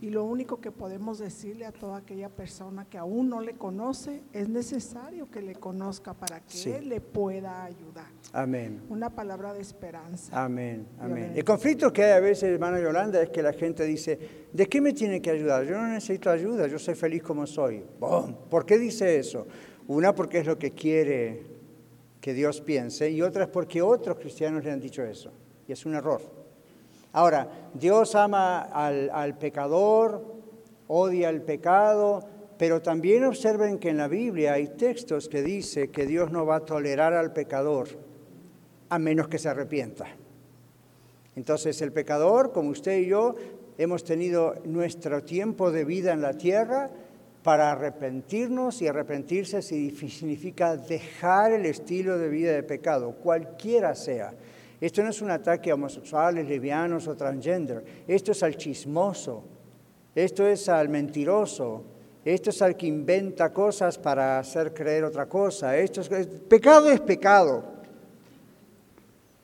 Y 0.02 0.10
lo 0.10 0.24
único 0.24 0.62
que 0.62 0.71
podemos 0.71 1.19
decirle 1.19 1.65
a 1.65 1.71
toda 1.71 1.98
aquella 1.98 2.30
persona 2.30 2.86
que 2.86 2.98
aún 2.98 3.30
no 3.30 3.41
le 3.41 3.54
conoce, 3.54 4.24
es 4.34 4.48
necesario 4.48 5.30
que 5.30 5.41
le 5.41 5.56
conozca 5.56 6.13
para 6.13 6.39
que 6.41 6.78
Él 6.78 6.89
le 6.89 7.02
pueda 7.02 7.63
ayudar. 7.63 8.08
Amén. 8.32 8.82
Una 8.89 9.10
palabra 9.10 9.54
de 9.54 9.62
esperanza. 9.62 10.43
Amén, 10.43 10.88
amén. 11.00 11.34
El 11.36 11.43
conflicto 11.43 11.91
que 11.91 12.04
hay 12.04 12.12
a 12.12 12.19
veces, 12.19 12.43
hermano 12.43 12.80
Yolanda, 12.80 13.21
es 13.21 13.30
que 13.30 13.41
la 13.41 13.54
gente 13.54 13.84
dice, 13.84 14.48
¿de 14.52 14.65
qué 14.67 14.80
me 14.80 14.93
tiene 14.93 15.21
que 15.21 15.32
ayudar? 15.32 15.65
Yo 15.65 15.78
no 15.78 15.88
necesito 15.88 16.30
ayuda, 16.30 16.67
yo 16.67 16.80
soy 16.80 16.95
feliz 16.95 17.24
como 17.24 17.45
soy. 17.45 17.84
¿Por 18.50 18.65
qué 18.65 18.78
dice 18.78 19.17
eso? 19.17 19.48
Una 19.88 20.15
porque 20.15 20.39
es 20.39 20.48
lo 20.48 20.58
que 20.58 20.71
quiere 20.71 21.43
que 22.21 22.34
Dios 22.34 22.62
piense 22.62 23.10
y 23.12 23.21
otra 23.21 23.43
es 23.43 23.50
porque 23.50 23.82
otros 23.82 24.17
cristianos 24.17 24.63
le 24.63 24.71
han 24.71 24.80
dicho 24.80 25.04
eso. 25.04 25.32
Y 25.67 25.71
es 25.71 25.86
un 25.86 25.95
error. 25.95 26.35
Ahora, 27.15 27.47
Dios 27.73 28.13
ama 28.13 28.60
al, 28.60 29.38
pecador, 29.38 30.21
odia 30.89 31.30
el 31.30 31.43
pecado, 31.43 32.28
pero 32.58 32.82
también 32.82 33.23
observen 33.23 33.80
que 33.80 33.88
en 33.88 33.97
la 33.97 34.10
Biblia 34.10 34.51
hay 34.51 34.67
textos 34.67 35.30
que 35.30 35.41
dice 35.41 35.91
que 35.91 36.06
Dios 36.06 36.30
no 36.34 36.45
va 36.45 36.58
a 36.58 36.65
tolerar 36.65 37.13
al 37.13 37.32
pecador 37.32 37.88
a 38.89 38.99
menos 38.99 39.30
que 39.30 39.39
se 39.39 39.47
arrepienta. 39.47 40.08
Entonces 41.38 41.82
el 41.82 41.93
pecador, 41.93 42.51
como 42.51 42.71
usted 42.71 42.97
y 42.97 43.06
yo, 43.06 43.36
hemos 43.78 44.04
tenido 44.04 44.56
nuestro 44.65 45.23
tiempo 45.23 45.71
de 45.71 45.86
vida 45.86 46.12
en 46.12 46.21
la 46.21 46.34
tierra 46.34 46.89
para 47.43 47.71
arrepentirnos 47.71 48.82
y 48.82 48.89
arrepentirse 48.89 49.62
significa 49.62 50.75
dejar 50.75 51.54
el 51.54 51.65
estilo 51.65 52.17
de 52.17 52.28
vida 52.28 52.51
de 52.51 52.63
pecado, 52.63 53.13
cualquiera 53.13 53.95
sea. 53.95 54.34
Esto 54.79 55.03
no 55.03 55.09
es 55.09 55.21
un 55.21 55.31
ataque 55.31 55.71
a 55.71 55.75
homosexuales, 55.75 56.47
lesbianos 56.47 57.07
o 57.07 57.15
transgender. 57.15 57.83
Esto 58.07 58.31
es 58.31 58.43
al 58.43 58.57
chismoso. 58.57 59.43
Esto 60.13 60.45
es 60.47 60.67
al 60.69 60.89
mentiroso. 60.89 61.83
Esto 62.23 62.49
es 62.49 62.61
al 62.61 62.75
que 62.75 62.88
inventa 62.88 63.53
cosas 63.53 63.97
para 63.97 64.39
hacer 64.39 64.73
creer 64.73 65.03
otra 65.03 65.27
cosa. 65.27 65.77
Esto 65.77 66.01
es, 66.01 66.27
pecado 66.27 66.89
es 66.89 66.99
pecado. 66.99 67.63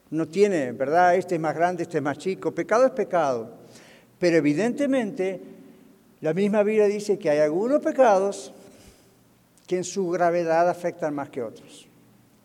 No 0.10 0.28
tiene, 0.28 0.72
¿verdad? 0.74 1.16
Este 1.16 1.36
es 1.36 1.42
más 1.42 1.56
grande, 1.56 1.84
este 1.84 1.98
es 1.98 2.04
más 2.04 2.18
chico. 2.18 2.52
Pecado 2.52 2.86
es 2.86 2.92
pecado. 2.92 3.52
Pero 4.20 4.38
evidentemente 4.38 5.40
la 6.22 6.34
misma 6.34 6.64
Biblia 6.64 6.86
dice 6.86 7.18
que 7.18 7.30
hay 7.30 7.40
algunos 7.40 7.82
pecados 7.82 8.54
que 9.68 9.78
en 9.78 9.84
su 9.84 10.10
gravedad 10.10 10.68
afectan 10.70 11.16
más 11.16 11.30
que 11.30 11.42
otros. 11.42 11.88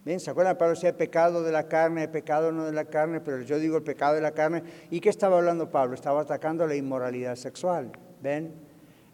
¿Ven? 0.07 0.21
¿Se 0.21 0.31
acuerdan? 0.31 0.57
Pablo 0.57 0.77
decía 0.77 0.97
pecado 0.97 1.43
de 1.43 1.51
la 1.51 1.67
carne, 1.67 2.07
pecado 2.07 2.53
no 2.53 2.67
de 2.67 2.73
la 2.73 2.85
carne, 2.85 3.21
pero 3.21 3.41
yo 3.43 3.59
digo 3.59 3.77
el 3.79 3.83
pecado 3.83 4.15
de 4.15 4.21
la 4.21 4.31
carne. 4.31 4.63
¿Y 4.89 5.01
qué 5.01 5.09
estaba 5.09 5.39
hablando 5.39 5.69
Pablo? 5.69 5.97
Estaba 5.97 6.21
atacando 6.21 6.65
la 6.65 6.77
inmoralidad 6.77 7.35
sexual. 7.35 7.91
¿Ven? 8.23 8.53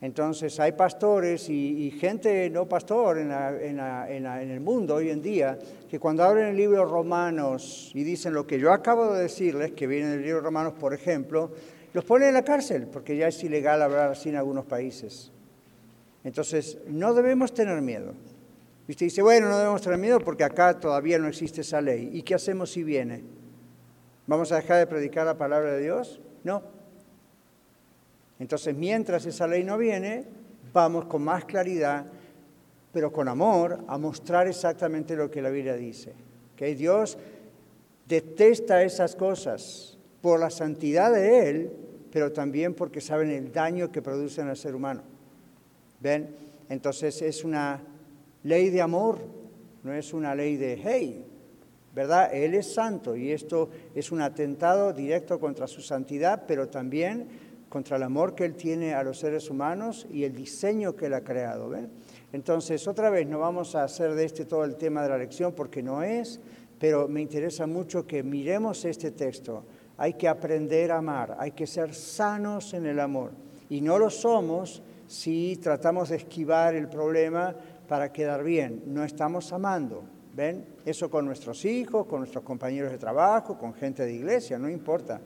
Entonces 0.02 0.60
hay 0.60 0.72
pastores 0.72 1.48
y, 1.48 1.90
gente 1.98 2.50
no 2.50 2.68
pastor 2.68 3.16
en, 3.16 3.30
en, 3.30 4.26
el 4.26 4.60
mundo 4.60 4.96
hoy 4.96 5.08
en 5.08 5.22
día 5.22 5.58
que 5.88 5.98
cuando 5.98 6.24
abren 6.24 6.48
el 6.48 6.56
libro 6.58 6.84
Romanos 6.84 7.90
y 7.94 8.04
dicen 8.04 8.34
lo 8.34 8.46
que 8.46 8.58
yo 8.58 8.70
acabo 8.70 9.14
de 9.14 9.22
decirles, 9.22 9.72
que 9.72 9.86
viene 9.86 10.08
del 10.08 10.22
libro 10.22 10.42
Romanos, 10.42 10.74
por 10.78 10.92
ejemplo, 10.92 11.52
los 11.94 12.04
ponen 12.04 12.28
en 12.28 12.34
la 12.34 12.44
cárcel 12.44 12.86
porque 12.92 13.16
ya 13.16 13.28
es 13.28 13.42
ilegal 13.42 13.80
hablar 13.80 14.10
así 14.10 14.28
en 14.28 14.36
algunos 14.36 14.66
países. 14.66 15.32
Entonces 16.22 16.76
no 16.86 17.14
debemos 17.14 17.54
tener 17.54 17.80
miedo. 17.80 18.12
Y 18.88 18.92
usted 18.92 19.06
dice, 19.06 19.22
bueno, 19.22 19.48
no 19.48 19.58
debemos 19.58 19.80
tener 19.80 19.98
miedo 19.98 20.18
porque 20.20 20.44
acá 20.44 20.78
todavía 20.78 21.18
no 21.18 21.28
existe 21.28 21.60
esa 21.60 21.80
ley. 21.80 22.10
¿Y 22.12 22.22
qué 22.22 22.34
hacemos 22.34 22.70
si 22.70 22.82
viene? 22.82 23.22
¿Vamos 24.26 24.50
a 24.52 24.56
dejar 24.56 24.78
de 24.78 24.86
predicar 24.86 25.26
la 25.26 25.36
palabra 25.36 25.72
de 25.72 25.82
Dios? 25.82 26.20
No. 26.42 26.62
Entonces, 28.38 28.74
mientras 28.74 29.24
esa 29.26 29.46
ley 29.46 29.62
no 29.62 29.78
viene, 29.78 30.24
vamos 30.72 31.04
con 31.04 31.22
más 31.22 31.44
claridad, 31.44 32.06
pero 32.92 33.12
con 33.12 33.28
amor, 33.28 33.84
a 33.86 33.98
mostrar 33.98 34.48
exactamente 34.48 35.14
lo 35.14 35.30
que 35.30 35.42
la 35.42 35.50
Biblia 35.50 35.76
dice. 35.76 36.12
Que 36.56 36.74
Dios 36.74 37.18
detesta 38.06 38.82
esas 38.82 39.14
cosas 39.14 39.96
por 40.20 40.40
la 40.40 40.50
santidad 40.50 41.12
de 41.12 41.48
Él, 41.48 41.72
pero 42.10 42.32
también 42.32 42.74
porque 42.74 43.00
saben 43.00 43.30
el 43.30 43.52
daño 43.52 43.92
que 43.92 44.02
producen 44.02 44.48
al 44.48 44.56
ser 44.56 44.74
humano. 44.74 45.02
¿Ven? 46.00 46.34
Entonces 46.68 47.22
es 47.22 47.44
una 47.44 47.80
ley 48.44 48.70
de 48.70 48.82
amor, 48.82 49.18
no 49.82 49.92
es 49.92 50.12
una 50.12 50.34
ley 50.34 50.56
de, 50.56 50.80
hey, 50.82 51.24
¿verdad? 51.94 52.34
Él 52.34 52.54
es 52.54 52.72
santo 52.72 53.16
y 53.16 53.32
esto 53.32 53.68
es 53.94 54.12
un 54.12 54.22
atentado 54.22 54.92
directo 54.92 55.38
contra 55.38 55.66
su 55.66 55.80
santidad, 55.82 56.44
pero 56.46 56.68
también 56.68 57.28
contra 57.68 57.96
el 57.96 58.02
amor 58.02 58.34
que 58.34 58.44
Él 58.44 58.54
tiene 58.54 58.94
a 58.94 59.02
los 59.02 59.18
seres 59.18 59.48
humanos 59.48 60.06
y 60.10 60.24
el 60.24 60.34
diseño 60.34 60.94
que 60.94 61.06
Él 61.06 61.14
ha 61.14 61.24
creado. 61.24 61.70
¿ven? 61.70 61.90
Entonces, 62.32 62.86
otra 62.86 63.10
vez, 63.10 63.26
no 63.26 63.38
vamos 63.38 63.74
a 63.74 63.84
hacer 63.84 64.14
de 64.14 64.24
este 64.24 64.44
todo 64.44 64.64
el 64.64 64.76
tema 64.76 65.02
de 65.02 65.08
la 65.08 65.18
lección 65.18 65.52
porque 65.52 65.82
no 65.82 66.02
es, 66.02 66.40
pero 66.78 67.08
me 67.08 67.20
interesa 67.20 67.66
mucho 67.66 68.06
que 68.06 68.22
miremos 68.22 68.84
este 68.84 69.10
texto. 69.10 69.64
Hay 69.96 70.14
que 70.14 70.28
aprender 70.28 70.90
a 70.92 70.98
amar, 70.98 71.36
hay 71.38 71.52
que 71.52 71.66
ser 71.66 71.94
sanos 71.94 72.74
en 72.74 72.86
el 72.86 73.00
amor. 73.00 73.32
Y 73.68 73.80
no 73.80 73.98
lo 73.98 74.10
somos 74.10 74.82
si 75.06 75.56
tratamos 75.62 76.08
de 76.08 76.16
esquivar 76.16 76.74
el 76.74 76.88
problema 76.88 77.54
para 77.88 78.12
quedar 78.12 78.42
bien. 78.42 78.82
No 78.86 79.04
estamos 79.04 79.52
amando. 79.52 80.04
¿Ven? 80.34 80.64
Eso 80.86 81.10
con 81.10 81.26
nuestros 81.26 81.64
hijos, 81.66 82.06
con 82.06 82.20
nuestros 82.20 82.42
compañeros 82.42 82.90
de 82.90 82.98
trabajo, 82.98 83.58
con 83.58 83.74
gente 83.74 84.04
de 84.04 84.14
iglesia, 84.14 84.58
no 84.58 84.68
importa. 84.68 85.20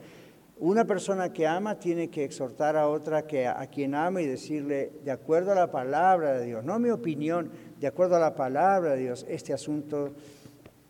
Una 0.59 0.85
persona 0.85 1.31
que 1.31 1.45
ama 1.45 1.77
tiene 1.79 2.09
que 2.09 2.23
exhortar 2.23 2.75
a 2.75 2.89
otra 2.89 3.27
que 3.27 3.47
a, 3.47 3.65
quien 3.67 3.93
ama 3.93 4.21
y 4.21 4.25
decirle, 4.25 4.91
de 5.05 5.11
acuerdo 5.11 5.51
a 5.51 5.55
la 5.55 5.71
palabra 5.71 6.33
de 6.33 6.45
Dios, 6.47 6.63
no 6.63 6.79
mi 6.79 6.89
opinión, 6.89 7.51
de 7.79 7.87
acuerdo 7.87 8.15
a 8.15 8.19
la 8.19 8.35
palabra 8.35 8.95
de 8.95 9.03
Dios, 9.03 9.25
este 9.29 9.53
asunto 9.53 10.13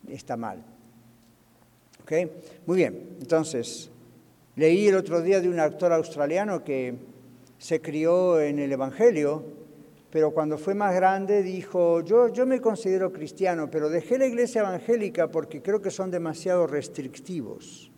está 0.08 0.36
mal. 0.36 0.64
¿Ok? 2.02 2.12
Muy 2.66 2.78
bien, 2.78 3.18
entonces, 3.20 3.90
leí 4.56 4.88
el 4.88 4.96
otro 4.96 5.20
día 5.20 5.40
de 5.40 5.50
un 5.50 5.60
actor 5.60 5.92
australiano 5.92 6.64
que 6.64 6.94
se 7.58 7.82
crió 7.82 8.40
en 8.40 8.58
el 8.58 8.72
Evangelio, 8.72 9.44
pero 10.10 10.32
cuando 10.32 10.56
fue 10.56 10.74
más 10.74 10.94
grande 10.94 11.42
dijo, 11.42 12.00
yo, 12.00 12.28
yo 12.28 12.46
me 12.46 12.60
considero 12.60 13.12
cristiano, 13.12 13.70
pero 13.70 13.90
dejé 13.90 14.18
la 14.18 14.26
iglesia 14.26 14.62
evangélica 14.62 15.30
porque 15.30 15.60
creo 15.60 15.82
que 15.82 15.90
son 15.90 16.10
demasiado 16.10 16.66
restrictivos. 16.66 17.90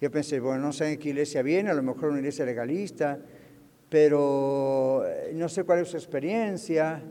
Yo 0.00 0.10
pensé, 0.10 0.40
bueno, 0.40 0.62
no 0.62 0.72
sé 0.72 0.92
en 0.92 0.98
qué 0.98 1.10
iglesia 1.10 1.42
viene, 1.42 1.70
a 1.70 1.74
lo 1.74 1.82
mejor 1.82 2.10
una 2.10 2.18
iglesia 2.18 2.44
legalista, 2.44 3.18
pero 3.88 5.04
eh, 5.06 5.32
no 5.34 5.48
sé 5.48 5.64
cuál 5.64 5.80
es 5.80 5.88
su 5.88 5.96
experiencia, 5.96 7.02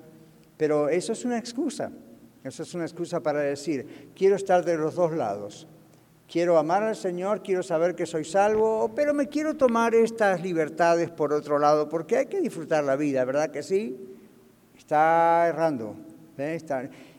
pero 0.57 0.89
eso 0.89 1.13
es 1.13 1.23
una 1.23 1.37
excusa. 1.37 1.91
Eso 2.43 2.63
es 2.63 2.73
una 2.73 2.83
excusa 2.83 3.21
para 3.21 3.39
decir, 3.39 4.11
quiero 4.15 4.35
estar 4.35 4.65
de 4.65 4.77
los 4.77 4.95
dos 4.95 5.13
lados. 5.13 5.67
Quiero 6.33 6.57
amar 6.57 6.81
al 6.81 6.95
Señor, 6.95 7.43
quiero 7.43 7.61
saber 7.61 7.93
que 7.93 8.07
soy 8.07 8.25
salvo, 8.25 8.91
pero 8.95 9.13
me 9.13 9.27
quiero 9.27 9.55
tomar 9.55 9.93
estas 9.93 10.41
libertades 10.41 11.11
por 11.11 11.31
otro 11.31 11.59
lado, 11.59 11.87
porque 11.87 12.17
hay 12.17 12.25
que 12.25 12.41
disfrutar 12.41 12.83
la 12.83 12.95
vida, 12.95 13.23
¿verdad 13.23 13.51
que 13.51 13.61
sí? 13.61 13.95
Está 14.75 15.47
errando. 15.47 15.95
¿eh? 16.39 16.57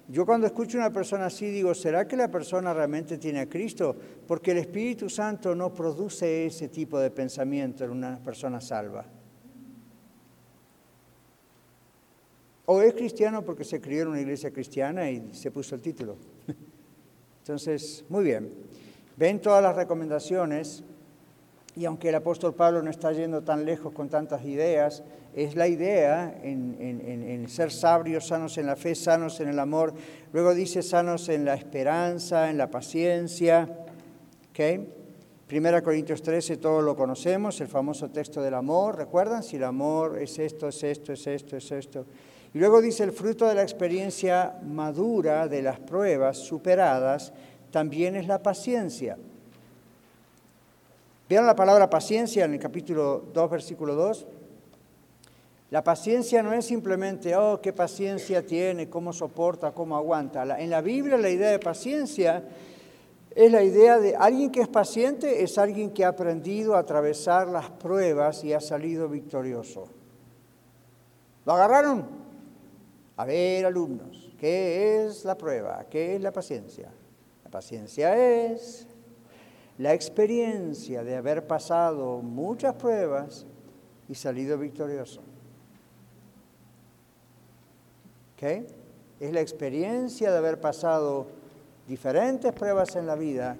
Yo 0.08 0.26
cuando 0.26 0.48
escucho 0.48 0.78
a 0.78 0.80
una 0.80 0.92
persona 0.92 1.26
así 1.26 1.48
digo, 1.48 1.76
¿será 1.76 2.08
que 2.08 2.16
la 2.16 2.26
persona 2.28 2.74
realmente 2.74 3.16
tiene 3.16 3.38
a 3.38 3.48
Cristo? 3.48 3.94
Porque 4.26 4.50
el 4.50 4.58
Espíritu 4.58 5.08
Santo 5.08 5.54
no 5.54 5.72
produce 5.72 6.46
ese 6.46 6.66
tipo 6.68 6.98
de 6.98 7.12
pensamiento 7.12 7.84
en 7.84 7.92
una 7.92 8.18
persona 8.18 8.60
salva. 8.60 9.06
O 12.66 12.82
es 12.82 12.92
cristiano 12.94 13.44
porque 13.44 13.62
se 13.62 13.80
crió 13.80 14.02
en 14.02 14.08
una 14.08 14.20
iglesia 14.20 14.50
cristiana 14.50 15.08
y 15.08 15.32
se 15.34 15.52
puso 15.52 15.76
el 15.76 15.82
título. 15.82 16.16
Entonces, 17.42 18.04
muy 18.08 18.24
bien. 18.24 18.50
Ven 19.16 19.40
todas 19.40 19.62
las 19.62 19.76
recomendaciones 19.76 20.82
y 21.76 21.84
aunque 21.86 22.08
el 22.10 22.14
apóstol 22.14 22.54
Pablo 22.54 22.82
no 22.82 22.90
está 22.90 23.12
yendo 23.12 23.42
tan 23.42 23.64
lejos 23.64 23.92
con 23.92 24.08
tantas 24.08 24.44
ideas, 24.44 25.02
es 25.34 25.56
la 25.56 25.66
idea 25.66 26.38
en, 26.42 27.46
ser 27.48 27.72
sabios, 27.72 28.28
sanos 28.28 28.56
en 28.58 28.66
la 28.66 28.76
fe, 28.76 28.94
sanos 28.94 29.40
en 29.40 29.48
el 29.48 29.58
amor. 29.58 29.92
Luego 30.32 30.54
dice 30.54 30.82
sanos 30.82 31.28
en 31.28 31.44
la 31.44 31.54
esperanza, 31.54 32.48
en 32.48 32.58
la 32.58 32.70
paciencia. 32.70 33.68
¿Okay? 34.50 34.88
Primera 35.48 35.82
Corintios 35.82 36.22
13, 36.22 36.58
todos 36.58 36.84
lo 36.84 36.94
conocemos, 36.94 37.60
el 37.60 37.68
famoso 37.68 38.08
texto 38.08 38.40
del 38.40 38.54
amor. 38.54 38.96
¿Recuerdan? 38.96 39.42
Si 39.42 39.56
el 39.56 39.64
amor 39.64 40.18
es 40.18 40.38
esto, 40.38 40.68
es 40.68 40.82
esto, 40.84 41.12
es 41.12 41.26
esto, 41.26 41.56
es 41.56 41.72
esto. 41.72 42.06
Y 42.54 42.58
luego 42.58 42.80
dice 42.80 43.02
el 43.02 43.10
fruto 43.10 43.48
de 43.48 43.56
la 43.56 43.62
experiencia 43.62 44.54
madura, 44.62 45.48
de 45.48 45.60
las 45.60 45.80
pruebas 45.80 46.38
superadas, 46.38 47.32
también 47.74 48.14
es 48.14 48.28
la 48.28 48.40
paciencia. 48.40 49.18
Vean 51.28 51.44
la 51.44 51.56
palabra 51.56 51.90
paciencia 51.90 52.44
en 52.44 52.54
el 52.54 52.60
capítulo 52.60 53.24
2, 53.34 53.50
versículo 53.50 53.96
2. 53.96 54.24
La 55.72 55.82
paciencia 55.82 56.40
no 56.44 56.52
es 56.52 56.66
simplemente, 56.66 57.34
oh, 57.34 57.60
qué 57.60 57.72
paciencia 57.72 58.46
tiene, 58.46 58.88
cómo 58.88 59.12
soporta, 59.12 59.72
cómo 59.72 59.96
aguanta. 59.96 60.56
En 60.60 60.70
la 60.70 60.82
Biblia 60.82 61.16
la 61.16 61.30
idea 61.30 61.50
de 61.50 61.58
paciencia 61.58 62.44
es 63.34 63.50
la 63.50 63.64
idea 63.64 63.98
de 63.98 64.14
alguien 64.14 64.52
que 64.52 64.60
es 64.60 64.68
paciente, 64.68 65.42
es 65.42 65.58
alguien 65.58 65.90
que 65.90 66.04
ha 66.04 66.10
aprendido 66.10 66.76
a 66.76 66.78
atravesar 66.78 67.48
las 67.48 67.70
pruebas 67.70 68.44
y 68.44 68.52
ha 68.52 68.60
salido 68.60 69.08
victorioso. 69.08 69.88
¿Lo 71.44 71.54
agarraron? 71.54 72.06
A 73.16 73.24
ver, 73.24 73.66
alumnos, 73.66 74.30
¿qué 74.38 75.06
es 75.06 75.24
la 75.24 75.36
prueba? 75.36 75.84
¿Qué 75.90 76.14
es 76.14 76.22
la 76.22 76.30
paciencia? 76.30 76.88
Paciencia 77.54 78.16
es 78.16 78.84
la 79.78 79.94
experiencia 79.94 81.04
de 81.04 81.14
haber 81.14 81.46
pasado 81.46 82.20
muchas 82.20 82.74
pruebas 82.74 83.46
y 84.08 84.16
salido 84.16 84.58
victorioso. 84.58 85.22
¿Okay? 88.34 88.66
Es 89.20 89.32
la 89.32 89.40
experiencia 89.40 90.32
de 90.32 90.36
haber 90.36 90.60
pasado 90.60 91.28
diferentes 91.86 92.52
pruebas 92.52 92.96
en 92.96 93.06
la 93.06 93.14
vida 93.14 93.56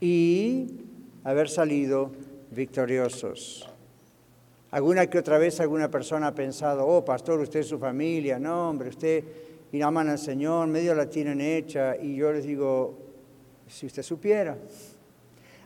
y 0.00 0.84
haber 1.24 1.48
salido 1.48 2.12
victoriosos. 2.52 3.68
Alguna 4.70 5.08
que 5.08 5.18
otra 5.18 5.38
vez 5.38 5.58
alguna 5.58 5.90
persona 5.90 6.28
ha 6.28 6.34
pensado, 6.36 6.86
oh 6.86 7.04
pastor, 7.04 7.40
usted 7.40 7.58
es 7.58 7.66
su 7.66 7.80
familia, 7.80 8.38
no 8.38 8.70
hombre, 8.70 8.90
usted 8.90 9.24
y 9.72 9.82
aman 9.82 10.10
al 10.10 10.20
Señor, 10.20 10.68
medio 10.68 10.94
la 10.94 11.10
tienen 11.10 11.40
hecha, 11.40 11.96
y 11.96 12.14
yo 12.14 12.30
les 12.32 12.44
digo, 12.44 13.10
si 13.72 13.86
usted 13.86 14.02
supiera, 14.02 14.56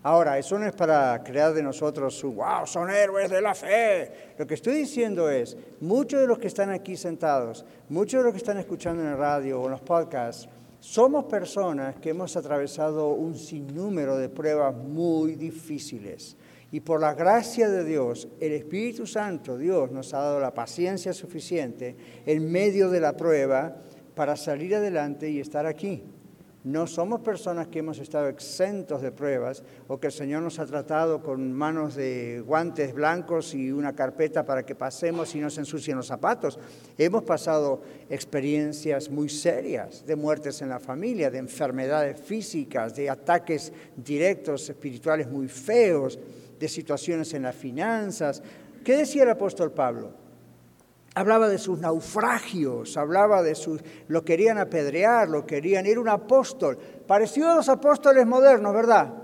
Ahora, 0.06 0.38
eso 0.38 0.56
no 0.56 0.64
es 0.66 0.72
para 0.72 1.20
crear 1.24 1.52
de 1.52 1.64
nosotros 1.64 2.22
wow, 2.22 2.64
son 2.64 2.90
héroes 2.90 3.28
de 3.28 3.40
la 3.40 3.56
fe. 3.56 4.08
Lo 4.38 4.46
que 4.46 4.54
estoy 4.54 4.74
diciendo 4.74 5.28
es, 5.28 5.56
muchos 5.80 6.20
de 6.20 6.28
los 6.28 6.38
que 6.38 6.46
están 6.46 6.70
aquí 6.70 6.96
sentados, 6.96 7.64
muchos 7.88 8.20
de 8.20 8.24
los 8.24 8.32
que 8.32 8.38
están 8.38 8.56
escuchando 8.58 9.02
en 9.02 9.08
el 9.08 9.18
radio 9.18 9.60
o 9.60 9.64
en 9.64 9.72
los 9.72 9.80
podcasts, 9.80 10.48
somos 10.78 11.24
personas 11.24 11.96
que 11.96 12.10
hemos 12.10 12.36
atravesado 12.36 13.08
un 13.08 13.34
sinnúmero 13.34 14.16
de 14.16 14.28
pruebas 14.28 14.76
muy 14.76 15.34
difíciles. 15.34 16.36
Y 16.70 16.78
por 16.78 17.00
la 17.00 17.14
gracia 17.14 17.68
de 17.68 17.82
Dios, 17.82 18.28
el 18.38 18.52
Espíritu 18.52 19.08
Santo, 19.08 19.58
Dios, 19.58 19.90
nos 19.90 20.14
ha 20.14 20.18
dado 20.18 20.38
la 20.38 20.54
paciencia 20.54 21.12
suficiente 21.14 21.96
en 22.24 22.52
medio 22.52 22.90
de 22.90 23.00
la 23.00 23.16
prueba 23.16 23.78
para 24.14 24.36
salir 24.36 24.76
adelante 24.76 25.28
y 25.28 25.40
estar 25.40 25.66
aquí. 25.66 26.04
No 26.66 26.88
somos 26.88 27.20
personas 27.20 27.68
que 27.68 27.78
hemos 27.78 28.00
estado 28.00 28.26
exentos 28.26 29.00
de 29.00 29.12
pruebas 29.12 29.62
o 29.86 30.00
que 30.00 30.08
el 30.08 30.12
Señor 30.12 30.42
nos 30.42 30.58
ha 30.58 30.66
tratado 30.66 31.22
con 31.22 31.52
manos 31.52 31.94
de 31.94 32.42
guantes 32.44 32.92
blancos 32.92 33.54
y 33.54 33.70
una 33.70 33.94
carpeta 33.94 34.44
para 34.44 34.66
que 34.66 34.74
pasemos 34.74 35.32
y 35.36 35.38
no 35.38 35.48
se 35.48 35.60
ensucien 35.60 35.96
los 35.96 36.08
zapatos. 36.08 36.58
Hemos 36.98 37.22
pasado 37.22 37.82
experiencias 38.10 39.08
muy 39.08 39.28
serias 39.28 40.04
de 40.04 40.16
muertes 40.16 40.60
en 40.60 40.70
la 40.70 40.80
familia, 40.80 41.30
de 41.30 41.38
enfermedades 41.38 42.20
físicas, 42.20 42.96
de 42.96 43.10
ataques 43.10 43.72
directos 43.94 44.68
espirituales 44.68 45.30
muy 45.30 45.46
feos, 45.46 46.18
de 46.58 46.68
situaciones 46.68 47.32
en 47.34 47.42
las 47.42 47.54
finanzas, 47.54 48.42
¿Qué 48.86 48.96
decía 48.96 49.24
el 49.24 49.30
apóstol 49.30 49.72
Pablo? 49.72 50.12
Hablaba 51.18 51.48
de 51.48 51.56
sus 51.56 51.78
naufragios, 51.78 52.94
hablaba 52.98 53.42
de 53.42 53.54
sus... 53.54 53.80
Lo 54.08 54.22
querían 54.22 54.58
apedrear, 54.58 55.26
lo 55.30 55.46
querían... 55.46 55.86
Era 55.86 55.98
un 55.98 56.10
apóstol. 56.10 56.76
Parecido 56.76 57.52
a 57.52 57.54
los 57.54 57.70
apóstoles 57.70 58.26
modernos, 58.26 58.74
¿verdad? 58.74 59.14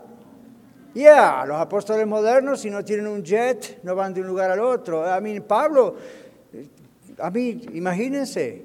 Ya, 0.94 1.44
los 1.46 1.58
apóstoles 1.58 2.06
modernos, 2.06 2.60
si 2.60 2.70
no 2.70 2.82
tienen 2.82 3.08
un 3.08 3.22
jet, 3.22 3.80
no 3.82 3.94
van 3.94 4.14
de 4.14 4.22
un 4.22 4.26
lugar 4.26 4.50
al 4.50 4.60
otro. 4.60 5.04
A 5.04 5.20
mí, 5.20 5.38
Pablo, 5.40 5.96
a 7.18 7.30
mí, 7.30 7.60
imagínense, 7.74 8.64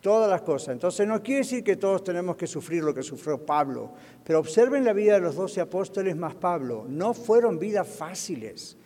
todas 0.00 0.30
las 0.30 0.40
cosas. 0.40 0.72
Entonces 0.72 1.06
no 1.06 1.22
quiere 1.22 1.40
decir 1.40 1.62
que 1.62 1.76
todos 1.76 2.02
tenemos 2.02 2.36
que 2.36 2.46
sufrir 2.46 2.82
lo 2.82 2.94
que 2.94 3.02
sufrió 3.02 3.44
Pablo, 3.44 3.92
pero 4.24 4.38
observen 4.38 4.82
la 4.82 4.94
vida 4.94 5.12
de 5.12 5.20
los 5.20 5.34
doce 5.34 5.60
apóstoles 5.60 6.16
más 6.16 6.34
Pablo. 6.36 6.86
No 6.88 7.12
fueron 7.12 7.58
vidas 7.58 7.86
fáciles, 7.86 8.78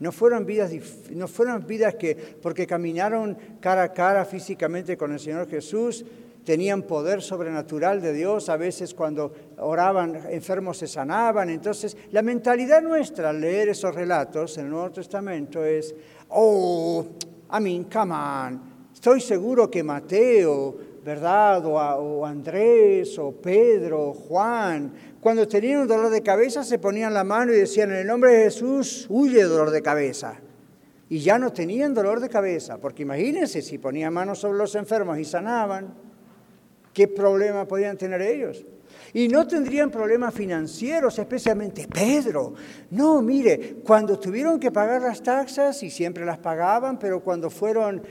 no 0.00 0.12
fueron 0.12 0.46
vidas, 0.46 0.72
no 1.10 1.28
fueron 1.28 1.66
vidas 1.66 1.94
que, 1.94 2.14
porque 2.14 2.66
caminaron 2.66 3.36
cara 3.60 3.84
a 3.84 3.92
cara 3.92 4.24
físicamente 4.24 4.96
con 4.96 5.12
el 5.12 5.20
Señor 5.20 5.48
Jesús, 5.48 6.04
tenían 6.44 6.82
poder 6.82 7.20
sobrenatural 7.20 8.00
de 8.00 8.14
Dios, 8.14 8.48
a 8.48 8.56
veces 8.56 8.94
cuando 8.94 9.32
oraban 9.58 10.18
enfermos 10.30 10.78
se 10.78 10.86
sanaban. 10.86 11.50
Entonces, 11.50 11.96
la 12.12 12.22
mentalidad 12.22 12.82
nuestra 12.82 13.30
al 13.30 13.40
leer 13.40 13.68
esos 13.68 13.94
relatos 13.94 14.56
en 14.56 14.64
el 14.64 14.70
Nuevo 14.70 14.90
Testamento 14.90 15.64
es, 15.64 15.94
oh, 16.30 17.06
I 17.52 17.60
mean, 17.60 17.84
come 17.84 18.14
on, 18.14 18.60
estoy 18.94 19.20
seguro 19.20 19.70
que 19.70 19.82
Mateo, 19.82 20.89
¿verdad? 21.04 21.64
O, 21.66 21.74
o 21.74 22.26
Andrés, 22.26 23.18
o 23.18 23.32
Pedro, 23.32 24.12
Juan, 24.12 24.92
cuando 25.20 25.46
tenían 25.46 25.82
un 25.82 25.88
dolor 25.88 26.10
de 26.10 26.22
cabeza 26.22 26.64
se 26.64 26.78
ponían 26.78 27.12
la 27.12 27.24
mano 27.24 27.52
y 27.52 27.56
decían, 27.56 27.90
en 27.90 27.98
el 27.98 28.06
nombre 28.06 28.32
de 28.32 28.44
Jesús, 28.44 29.06
huye 29.10 29.42
dolor 29.44 29.70
de 29.70 29.82
cabeza. 29.82 30.40
Y 31.08 31.18
ya 31.18 31.38
no 31.38 31.52
tenían 31.52 31.92
dolor 31.92 32.20
de 32.20 32.28
cabeza, 32.28 32.78
porque 32.78 33.02
imagínense, 33.02 33.62
si 33.62 33.78
ponían 33.78 34.14
manos 34.14 34.38
sobre 34.38 34.58
los 34.58 34.74
enfermos 34.76 35.18
y 35.18 35.24
sanaban, 35.24 35.92
¿qué 36.94 37.08
problema 37.08 37.66
podían 37.66 37.98
tener 37.98 38.22
ellos? 38.22 38.64
Y 39.12 39.28
no 39.28 39.46
tendrían 39.46 39.90
problemas 39.90 40.34
financieros, 40.34 41.18
especialmente 41.18 41.88
Pedro. 41.88 42.54
No, 42.90 43.20
mire, 43.22 43.76
cuando 43.84 44.18
tuvieron 44.18 44.60
que 44.60 44.70
pagar 44.70 45.02
las 45.02 45.22
taxas, 45.22 45.82
y 45.82 45.90
siempre 45.90 46.24
las 46.24 46.38
pagaban, 46.38 46.98
pero 46.98 47.20
cuando 47.20 47.50
fueron 47.50 48.02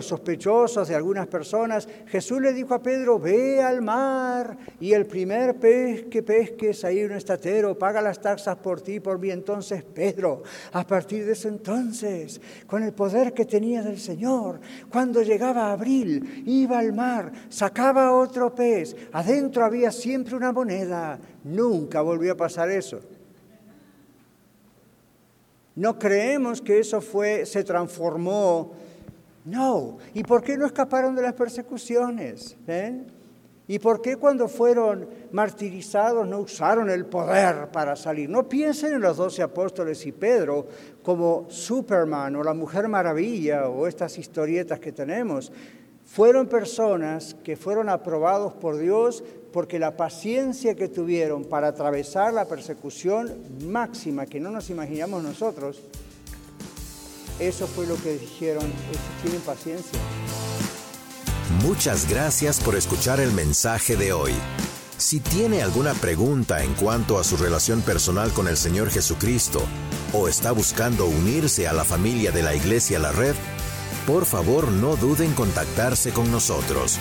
sospechosos 0.00 0.88
de 0.88 0.94
algunas 0.94 1.26
personas, 1.26 1.88
Jesús 2.06 2.40
le 2.40 2.52
dijo 2.52 2.74
a 2.74 2.82
Pedro, 2.82 3.18
ve 3.18 3.62
al 3.62 3.80
mar 3.80 4.58
y 4.78 4.92
el 4.92 5.06
primer 5.06 5.56
pez 5.56 6.04
que 6.10 6.22
pesques 6.22 6.84
ahí 6.84 7.02
un 7.02 7.12
estatero, 7.12 7.78
paga 7.78 8.02
las 8.02 8.20
taxas 8.20 8.56
por 8.56 8.82
ti, 8.82 9.00
por 9.00 9.18
mí. 9.18 9.30
Entonces 9.30 9.82
Pedro, 9.82 10.42
a 10.72 10.86
partir 10.86 11.24
de 11.24 11.32
ese 11.32 11.48
entonces, 11.48 12.40
con 12.66 12.82
el 12.82 12.92
poder 12.92 13.32
que 13.32 13.44
tenía 13.44 13.82
del 13.82 13.98
Señor, 13.98 14.60
cuando 14.90 15.22
llegaba 15.22 15.72
abril, 15.72 16.44
iba 16.46 16.78
al 16.78 16.92
mar, 16.92 17.32
sacaba 17.48 18.12
otro 18.12 18.54
pez, 18.54 18.94
adentro 19.12 19.64
había 19.64 19.90
siempre 19.90 20.36
una 20.42 20.52
moneda. 20.52 21.18
Nunca 21.44 22.02
volvió 22.02 22.32
a 22.32 22.36
pasar 22.36 22.68
eso. 22.70 23.00
No 25.74 25.98
creemos 25.98 26.60
que 26.60 26.80
eso 26.80 27.00
fue, 27.00 27.46
se 27.46 27.62
transformó. 27.64 28.72
No. 29.44 29.98
¿Y 30.14 30.22
por 30.24 30.42
qué 30.42 30.58
no 30.58 30.66
escaparon 30.66 31.14
de 31.14 31.22
las 31.22 31.34
persecuciones? 31.34 32.56
¿Y 33.68 33.78
por 33.78 34.02
qué 34.02 34.16
cuando 34.16 34.48
fueron 34.48 35.08
martirizados 35.30 36.26
no 36.26 36.40
usaron 36.40 36.90
el 36.90 37.06
poder 37.06 37.68
para 37.68 37.94
salir? 37.94 38.28
No 38.28 38.48
piensen 38.48 38.94
en 38.94 39.00
los 39.00 39.16
doce 39.16 39.42
apóstoles 39.42 40.04
y 40.04 40.12
Pedro 40.12 40.66
como 41.02 41.46
Superman 41.48 42.34
o 42.36 42.42
la 42.42 42.52
Mujer 42.52 42.88
Maravilla 42.88 43.68
o 43.68 43.86
estas 43.86 44.18
historietas 44.18 44.80
que 44.80 44.92
tenemos. 44.92 45.52
Fueron 46.04 46.48
personas 46.48 47.34
que 47.42 47.56
fueron 47.56 47.88
aprobados 47.88 48.52
por 48.52 48.76
Dios 48.76 49.24
porque 49.52 49.78
la 49.78 49.96
paciencia 49.96 50.74
que 50.74 50.88
tuvieron 50.88 51.44
para 51.44 51.68
atravesar 51.68 52.32
la 52.32 52.46
persecución 52.46 53.32
máxima 53.66 54.26
que 54.26 54.40
no 54.40 54.50
nos 54.50 54.70
imaginamos 54.70 55.22
nosotros, 55.22 55.80
eso 57.38 57.66
fue 57.66 57.86
lo 57.86 57.96
que 57.96 58.18
dijeron, 58.18 58.72
tienen 59.22 59.40
paciencia. 59.42 59.98
Muchas 61.62 62.08
gracias 62.08 62.60
por 62.60 62.76
escuchar 62.76 63.20
el 63.20 63.32
mensaje 63.32 63.96
de 63.96 64.12
hoy. 64.12 64.32
Si 64.96 65.20
tiene 65.20 65.62
alguna 65.62 65.94
pregunta 65.94 66.62
en 66.62 66.74
cuanto 66.74 67.18
a 67.18 67.24
su 67.24 67.36
relación 67.36 67.82
personal 67.82 68.32
con 68.32 68.46
el 68.46 68.56
Señor 68.56 68.90
Jesucristo 68.90 69.60
o 70.12 70.28
está 70.28 70.52
buscando 70.52 71.06
unirse 71.06 71.66
a 71.66 71.72
la 71.72 71.84
familia 71.84 72.30
de 72.30 72.42
la 72.42 72.54
Iglesia 72.54 72.98
La 72.98 73.10
Red, 73.12 73.34
por 74.06 74.24
favor 74.24 74.70
no 74.70 74.96
duden 74.96 75.30
en 75.30 75.34
contactarse 75.34 76.12
con 76.12 76.30
nosotros. 76.30 76.98